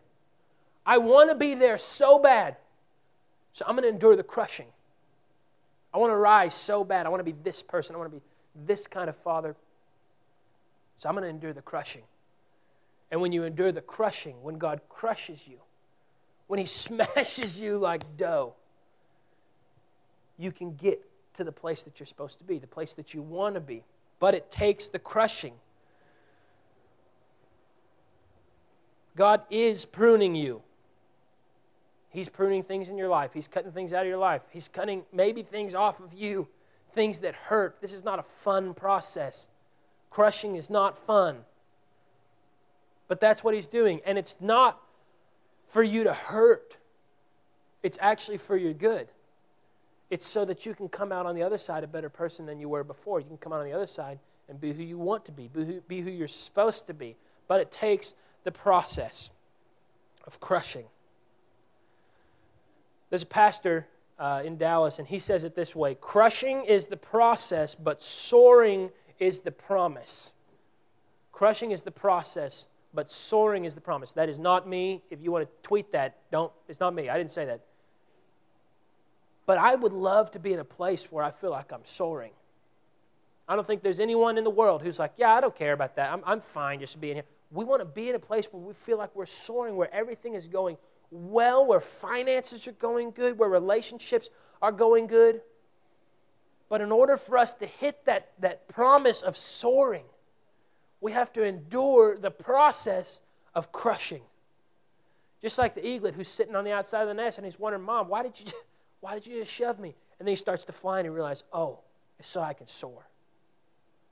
I 0.85 0.99
want 0.99 1.31
to 1.31 1.35
be 1.35 1.55
there 1.55 1.79
so 1.79 2.19
bad. 2.19 2.57
So 3.53 3.65
I'm 3.67 3.75
going 3.75 3.81
to 3.81 3.89
endure 3.89 4.15
the 4.15 4.21
crushing. 4.21 4.67
I 5.95 5.97
want 5.97 6.11
to 6.11 6.17
rise 6.17 6.53
so 6.53 6.83
bad. 6.83 7.05
I 7.05 7.09
want 7.09 7.21
to 7.21 7.23
be 7.23 7.37
this 7.41 7.63
person. 7.63 7.95
I 7.95 7.99
want 7.99 8.11
to 8.11 8.17
be 8.17 8.23
this 8.65 8.85
kind 8.85 9.07
of 9.07 9.15
father. 9.15 9.55
So 10.97 11.07
I'm 11.07 11.15
going 11.15 11.23
to 11.23 11.29
endure 11.29 11.53
the 11.53 11.61
crushing. 11.61 12.01
And 13.09 13.21
when 13.21 13.31
you 13.31 13.45
endure 13.45 13.71
the 13.71 13.79
crushing, 13.79 14.43
when 14.43 14.57
God 14.57 14.81
crushes 14.89 15.47
you, 15.47 15.59
when 16.47 16.59
He 16.59 16.65
smashes 16.65 17.61
you 17.61 17.77
like 17.77 18.17
dough, 18.17 18.55
you 20.37 20.51
can 20.51 20.75
get 20.75 21.01
to 21.35 21.45
the 21.45 21.51
place 21.53 21.83
that 21.83 21.97
you're 21.97 22.07
supposed 22.07 22.39
to 22.39 22.43
be, 22.43 22.59
the 22.59 22.67
place 22.67 22.93
that 22.95 23.13
you 23.13 23.21
want 23.21 23.55
to 23.55 23.61
be. 23.61 23.81
But 24.19 24.35
it 24.35 24.51
takes 24.51 24.89
the 24.89 24.99
crushing. 24.99 25.53
God 29.15 29.43
is 29.49 29.85
pruning 29.85 30.35
you. 30.35 30.61
He's 32.15 32.29
pruning 32.29 32.63
things 32.63 32.87
in 32.87 32.97
your 32.97 33.09
life. 33.09 33.31
He's 33.33 33.47
cutting 33.47 33.71
things 33.71 33.93
out 33.93 34.03
of 34.03 34.07
your 34.07 34.17
life. 34.17 34.41
He's 34.49 34.69
cutting 34.69 35.03
maybe 35.11 35.43
things 35.43 35.75
off 35.75 35.99
of 35.99 36.13
you, 36.13 36.47
things 36.93 37.19
that 37.19 37.35
hurt. 37.35 37.77
This 37.81 37.91
is 37.91 38.05
not 38.05 38.19
a 38.19 38.23
fun 38.23 38.73
process. 38.73 39.49
Crushing 40.09 40.55
is 40.55 40.69
not 40.69 40.97
fun. 40.97 41.39
But 43.09 43.19
that's 43.19 43.43
what 43.43 43.53
he's 43.53 43.67
doing. 43.67 43.99
And 44.05 44.17
it's 44.17 44.37
not 44.39 44.81
for 45.67 45.83
you 45.83 46.05
to 46.05 46.13
hurt, 46.13 46.77
it's 47.83 47.97
actually 47.99 48.37
for 48.37 48.55
your 48.55 48.73
good. 48.73 49.09
It's 50.09 50.25
so 50.25 50.45
that 50.45 50.65
you 50.65 50.73
can 50.73 50.87
come 50.87 51.11
out 51.11 51.25
on 51.25 51.35
the 51.35 51.43
other 51.43 51.57
side 51.57 51.83
a 51.83 51.87
better 51.87 52.09
person 52.09 52.45
than 52.45 52.59
you 52.59 52.69
were 52.69 52.83
before. 52.83 53.19
You 53.19 53.25
can 53.25 53.37
come 53.37 53.51
out 53.51 53.59
on 53.59 53.65
the 53.65 53.73
other 53.73 53.87
side 53.87 54.19
and 54.47 54.61
be 54.61 54.71
who 54.71 54.83
you 54.83 54.97
want 54.97 55.25
to 55.25 55.31
be, 55.31 55.49
be 55.49 55.65
who, 55.65 55.81
be 55.81 56.01
who 56.01 56.11
you're 56.11 56.27
supposed 56.27 56.87
to 56.87 56.93
be. 56.93 57.17
But 57.47 57.59
it 57.59 57.71
takes 57.71 58.13
the 58.43 58.51
process 58.51 59.31
of 60.25 60.39
crushing. 60.39 60.85
There's 63.09 63.23
a 63.23 63.27
pastor 63.27 63.87
uh, 64.17 64.41
in 64.45 64.57
Dallas, 64.57 64.99
and 64.99 65.07
he 65.07 65.19
says 65.19 65.43
it 65.43 65.55
this 65.55 65.75
way 65.75 65.95
Crushing 65.95 66.63
is 66.65 66.87
the 66.87 66.97
process, 66.97 67.75
but 67.75 68.01
soaring 68.01 68.91
is 69.19 69.41
the 69.41 69.51
promise. 69.51 70.31
Crushing 71.31 71.71
is 71.71 71.81
the 71.81 71.91
process, 71.91 72.67
but 72.93 73.11
soaring 73.11 73.65
is 73.65 73.75
the 73.75 73.81
promise. 73.81 74.13
That 74.13 74.29
is 74.29 74.39
not 74.39 74.67
me. 74.67 75.03
If 75.09 75.21
you 75.21 75.31
want 75.31 75.45
to 75.45 75.67
tweet 75.67 75.91
that, 75.91 76.17
don't. 76.31 76.51
It's 76.67 76.79
not 76.79 76.93
me. 76.93 77.09
I 77.09 77.17
didn't 77.17 77.31
say 77.31 77.45
that. 77.45 77.61
But 79.45 79.57
I 79.57 79.75
would 79.75 79.93
love 79.93 80.31
to 80.31 80.39
be 80.39 80.53
in 80.53 80.59
a 80.59 80.65
place 80.65 81.11
where 81.11 81.23
I 81.23 81.31
feel 81.31 81.51
like 81.51 81.71
I'm 81.71 81.85
soaring. 81.85 82.31
I 83.47 83.55
don't 83.55 83.67
think 83.67 83.83
there's 83.83 83.99
anyone 83.99 84.39
in 84.39 84.43
the 84.43 84.49
world 84.49 84.81
who's 84.81 84.97
like, 84.97 85.13
yeah, 85.17 85.33
I 85.33 85.41
don't 85.41 85.55
care 85.55 85.73
about 85.73 85.97
that. 85.97 86.11
I'm, 86.11 86.21
I'm 86.25 86.41
fine 86.41 86.79
just 86.79 86.99
being 86.99 87.15
here. 87.15 87.25
We 87.51 87.63
want 87.63 87.81
to 87.81 87.85
be 87.85 88.09
in 88.09 88.15
a 88.15 88.19
place 88.19 88.47
where 88.51 88.61
we 88.61 88.73
feel 88.73 88.97
like 88.97 89.15
we're 89.15 89.27
soaring, 89.27 89.75
where 89.75 89.93
everything 89.93 90.33
is 90.33 90.47
going 90.47 90.77
well, 91.11 91.65
where 91.65 91.79
finances 91.79 92.67
are 92.67 92.73
going 92.73 93.11
good, 93.11 93.37
where 93.37 93.49
relationships 93.49 94.29
are 94.61 94.71
going 94.71 95.07
good. 95.07 95.41
But 96.69 96.81
in 96.81 96.91
order 96.91 97.17
for 97.17 97.37
us 97.37 97.53
to 97.53 97.65
hit 97.65 98.05
that, 98.05 98.31
that 98.39 98.67
promise 98.67 99.21
of 99.21 99.37
soaring, 99.37 100.05
we 101.01 101.11
have 101.11 101.31
to 101.33 101.43
endure 101.43 102.17
the 102.17 102.31
process 102.31 103.21
of 103.53 103.71
crushing. 103.71 104.23
Just 105.41 105.57
like 105.57 105.75
the 105.75 105.85
eaglet 105.85 106.15
who's 106.15 106.27
sitting 106.27 106.55
on 106.55 106.63
the 106.63 106.71
outside 106.71 107.03
of 107.03 107.07
the 107.07 107.13
nest 107.13 107.37
and 107.37 107.45
he's 107.45 107.59
wondering, 107.59 107.83
Mom, 107.83 108.07
why 108.07 108.23
did 108.23 108.39
you 108.39 108.45
just, 108.45 108.57
why 109.01 109.13
did 109.13 109.27
you 109.27 109.39
just 109.39 109.51
shove 109.51 109.79
me? 109.79 109.95
And 110.19 110.27
then 110.27 110.31
he 110.31 110.35
starts 110.35 110.65
to 110.65 110.71
fly 110.71 110.99
and 110.99 111.05
he 111.05 111.09
realizes, 111.09 111.43
oh, 111.53 111.79
it's 112.17 112.27
so 112.27 112.41
I 112.41 112.53
can 112.53 112.67
soar. 112.67 113.05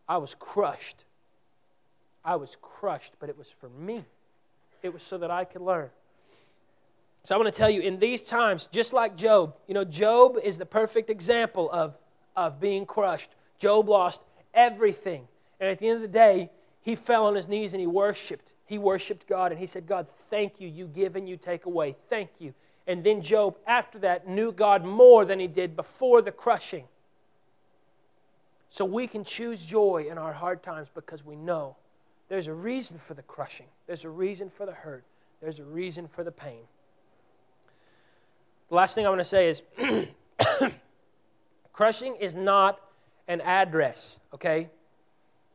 I 0.07 0.17
was 0.17 0.35
crushed. 0.35 1.05
I 2.23 2.35
was 2.35 2.57
crushed, 2.61 3.13
but 3.19 3.29
it 3.29 3.37
was 3.37 3.49
for 3.51 3.69
me. 3.69 4.05
It 4.81 4.93
was 4.93 5.01
so 5.01 5.17
that 5.17 5.31
I 5.31 5.45
could 5.45 5.61
learn. 5.61 5.89
So 7.23 7.33
I 7.33 7.37
want 7.37 7.53
to 7.53 7.57
tell 7.57 7.69
you, 7.69 7.81
in 7.81 7.99
these 7.99 8.27
times, 8.27 8.67
just 8.71 8.91
like 8.91 9.15
Job, 9.15 9.55
you 9.67 9.73
know, 9.73 9.85
Job 9.85 10.37
is 10.43 10.57
the 10.57 10.65
perfect 10.65 11.09
example 11.09 11.71
of, 11.71 11.97
of 12.35 12.59
being 12.59 12.85
crushed. 12.85 13.31
Job 13.57 13.87
lost 13.87 14.21
everything. 14.53 15.27
And 15.59 15.69
at 15.69 15.79
the 15.79 15.87
end 15.87 15.95
of 15.95 16.01
the 16.01 16.07
day, 16.09 16.49
he 16.81 16.95
fell 16.95 17.25
on 17.25 17.35
his 17.35 17.47
knees 17.47 17.73
and 17.73 17.79
he 17.79 17.87
worshiped. 17.87 18.51
He 18.65 18.77
worshiped 18.77 19.25
God 19.25 19.51
and 19.51 19.59
he 19.59 19.65
said, 19.65 19.87
God, 19.87 20.07
thank 20.29 20.59
you. 20.59 20.67
You 20.67 20.85
give 20.85 21.15
and 21.15 21.27
you 21.27 21.37
take 21.37 21.65
away. 21.65 21.95
Thank 22.09 22.29
you. 22.39 22.53
And 22.87 23.05
then 23.05 23.21
Job, 23.21 23.55
after 23.65 23.99
that, 23.99 24.27
knew 24.27 24.51
God 24.51 24.83
more 24.83 25.23
than 25.23 25.39
he 25.39 25.47
did 25.47 25.77
before 25.77 26.21
the 26.21 26.31
crushing. 26.31 26.85
So 28.69 28.83
we 28.83 29.07
can 29.07 29.23
choose 29.23 29.63
joy 29.63 30.07
in 30.09 30.17
our 30.17 30.33
hard 30.33 30.61
times 30.61 30.89
because 30.93 31.23
we 31.23 31.37
know 31.37 31.77
there's 32.27 32.47
a 32.47 32.53
reason 32.53 32.97
for 32.97 33.13
the 33.13 33.21
crushing, 33.21 33.67
there's 33.87 34.03
a 34.03 34.09
reason 34.09 34.49
for 34.49 34.65
the 34.65 34.73
hurt, 34.73 35.05
there's 35.41 35.59
a 35.59 35.63
reason 35.63 36.07
for 36.07 36.23
the 36.23 36.31
pain. 36.31 36.63
Last 38.73 38.95
thing 38.95 39.05
I 39.05 39.09
want 39.09 39.21
to 39.21 39.25
say 39.25 39.49
is 39.49 39.61
crushing 41.73 42.15
is 42.15 42.33
not 42.33 42.81
an 43.27 43.39
address, 43.41 44.19
okay? 44.33 44.67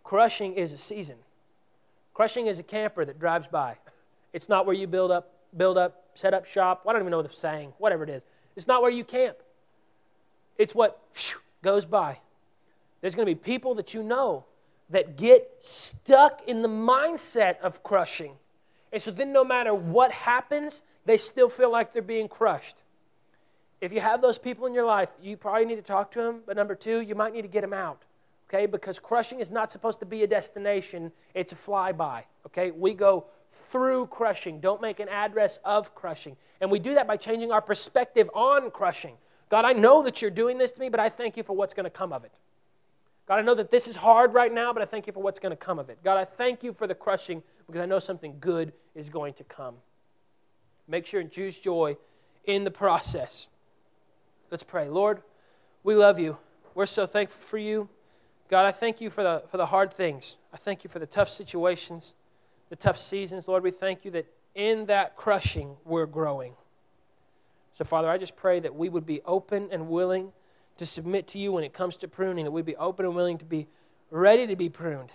Crushing 0.05 0.55
is 0.55 0.73
a 0.73 0.79
season. 0.79 1.17
Crushing 2.15 2.47
is 2.47 2.61
a 2.61 2.63
camper 2.63 3.05
that 3.05 3.19
drives 3.19 3.49
by. 3.49 3.77
It's 4.33 4.49
not 4.49 4.67
where 4.67 4.75
you 4.77 4.87
build 4.87 5.11
up, 5.11 5.33
build 5.57 5.77
up, 5.77 6.05
set 6.15 6.33
up 6.33 6.47
shop. 6.47 6.85
I 6.87 6.93
don't 6.93 7.03
even 7.03 7.11
know 7.11 7.23
the 7.23 7.29
saying, 7.29 7.73
whatever 7.79 8.05
it 8.05 8.11
is. 8.11 8.25
It's 8.55 8.69
not 8.69 8.83
where 8.83 8.91
you 8.91 9.03
camp. 9.03 9.37
It's 10.57 10.73
what 10.73 11.03
goes 11.61 11.85
by. 11.85 12.21
There's 13.01 13.17
going 13.17 13.27
to 13.27 13.35
be 13.35 13.41
people 13.41 13.75
that 13.75 13.95
you 13.95 14.05
know 14.05 14.45
that 14.91 15.17
get 15.17 15.57
stuck 15.59 16.41
in 16.47 16.63
the 16.63 16.69
mindset 16.69 17.59
of 17.63 17.83
crushing. 17.83 18.35
And 18.93 19.03
so 19.03 19.11
then, 19.11 19.33
no 19.33 19.43
matter 19.43 19.75
what 19.75 20.13
happens, 20.13 20.83
they 21.05 21.17
still 21.17 21.49
feel 21.49 21.73
like 21.73 21.93
they're 21.93 22.01
being 22.01 22.29
crushed. 22.29 22.77
If 23.81 23.93
you 23.93 24.01
have 24.01 24.21
those 24.21 24.39
people 24.39 24.67
in 24.67 24.75
your 24.75 24.85
life, 24.85 25.11
you 25.23 25.37
probably 25.37 25.65
need 25.65 25.77
to 25.77 25.83
talk 25.83 26.11
to 26.13 26.23
them. 26.23 26.41
But 26.47 26.57
number 26.57 26.75
two, 26.75 27.01
you 27.01 27.15
might 27.15 27.33
need 27.33 27.43
to 27.43 27.49
get 27.49 27.61
them 27.61 27.73
out, 27.73 28.03
okay? 28.49 28.67
Because 28.67 28.99
crushing 28.99 29.41
is 29.41 29.51
not 29.51 29.71
supposed 29.71 30.01
to 30.01 30.07
be 30.07 30.23
a 30.25 30.27
destination, 30.27 31.13
it's 31.35 31.53
a 31.53 31.57
flyby, 31.57 32.25
okay? 32.47 32.71
We 32.73 32.95
go 32.95 33.27
through 33.71 34.07
crushing. 34.07 34.61
Don't 34.61 34.81
make 34.81 35.01
an 35.01 35.09
address 35.09 35.59
of 35.65 35.95
crushing. 35.95 36.37
And 36.61 36.71
we 36.71 36.79
do 36.79 36.95
that 36.95 37.07
by 37.07 37.17
changing 37.17 37.53
our 37.53 37.61
perspective 37.61 38.31
on 38.35 38.71
crushing. 38.71 39.15
God, 39.49 39.65
I 39.65 39.73
know 39.73 40.03
that 40.03 40.21
you're 40.21 40.31
doing 40.31 40.59
this 40.59 40.73
to 40.73 40.81
me, 40.81 40.89
but 40.89 41.01
I 41.01 41.09
thank 41.09 41.37
you 41.37 41.43
for 41.43 41.55
what's 41.55 41.75
going 41.75 41.85
to 41.85 41.91
come 41.91 42.13
of 42.13 42.25
it. 42.25 42.33
God, 43.27 43.39
I 43.39 43.43
know 43.43 43.55
that 43.55 43.71
this 43.71 43.87
is 43.87 43.97
hard 43.97 44.33
right 44.33 44.53
now, 44.53 44.73
but 44.73 44.83
I 44.83 44.87
thank 44.87 45.07
you 45.07 45.13
for 45.13 45.23
what's 45.23 45.39
going 45.39 45.51
to 45.51 45.57
come 45.57 45.79
of 45.79 45.91
it. 45.91 45.99
God, 46.03 46.17
I 46.17 46.25
thank 46.25 46.63
you 46.63 46.73
for 46.73 46.87
the 46.87 46.95
crushing 46.95 47.43
because 47.67 47.83
I 47.83 47.87
know 47.87 47.99
something 47.99 48.37
good 48.41 48.73
is 48.95 49.11
going 49.11 49.35
to 49.35 49.45
come. 49.45 49.75
Make 50.87 51.05
sure 51.05 51.21
and 51.21 51.31
choose 51.31 51.59
joy 51.59 51.99
in 52.45 52.65
the 52.65 52.71
process. 52.71 53.49
Let's 54.51 54.63
pray. 54.63 54.89
Lord, 54.89 55.23
we 55.83 55.95
love 55.95 56.19
you. 56.19 56.39
We're 56.75 56.87
so 56.87 57.07
thankful 57.07 57.41
for 57.41 57.59
you. 57.59 57.89
God, 58.49 58.65
I 58.65 58.73
thank 58.73 59.01
you 59.01 59.11
for 59.11 59.23
the, 59.23 59.43
for 59.51 59.57
the 59.59 59.67
hard 59.67 59.93
things. 59.93 60.37
I 60.53 60.57
thank 60.57 60.85
you 60.85 60.91
for 60.91 60.99
the 60.99 61.07
tough 61.07 61.29
situations, 61.29 62.15
the 62.71 62.77
tough 62.77 62.99
seasons. 62.99 63.47
Lord, 63.47 63.63
we 63.63 63.71
thank 63.71 64.05
you 64.05 64.11
that 64.13 64.27
in 64.55 64.87
that 64.87 65.17
crushing, 65.17 65.77
we're 65.85 66.07
growing. 66.07 66.55
So, 67.75 67.85
Father, 67.85 68.11
I 68.11 68.17
just 68.19 68.37
pray 68.37 68.59
that 68.61 68.75
we 68.75 68.89
would 68.89 69.07
be 69.07 69.21
open 69.25 69.69
and 69.71 69.89
willing 69.89 70.33
to 70.79 70.87
submit 70.87 71.27
to 71.29 71.39
you 71.39 71.53
when 71.53 71.65
it 71.65 71.73
comes 71.73 71.97
to 71.99 72.09
pruning, 72.09 72.45
that 72.45 72.51
we'd 72.51 72.65
be 72.65 72.77
open 72.77 73.05
and 73.05 73.15
willing 73.15 73.39
to 73.39 73.45
be 73.45 73.67
ready 74.11 74.47
to 74.47 74.57
be 74.57 74.69
pruned. 74.69 75.11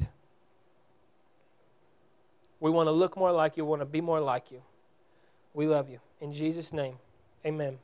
We 2.59 2.69
want 2.69 2.87
to 2.87 2.91
look 2.91 3.17
more 3.17 3.31
like 3.31 3.57
you, 3.57 3.65
we 3.65 3.69
want 3.69 3.81
to 3.81 3.85
be 3.85 4.01
more 4.01 4.21
like 4.21 4.51
you. 4.51 4.61
We 5.53 5.67
love 5.67 5.89
you. 5.89 5.99
In 6.21 6.31
Jesus' 6.31 6.71
name, 6.71 6.95
amen. 7.45 7.79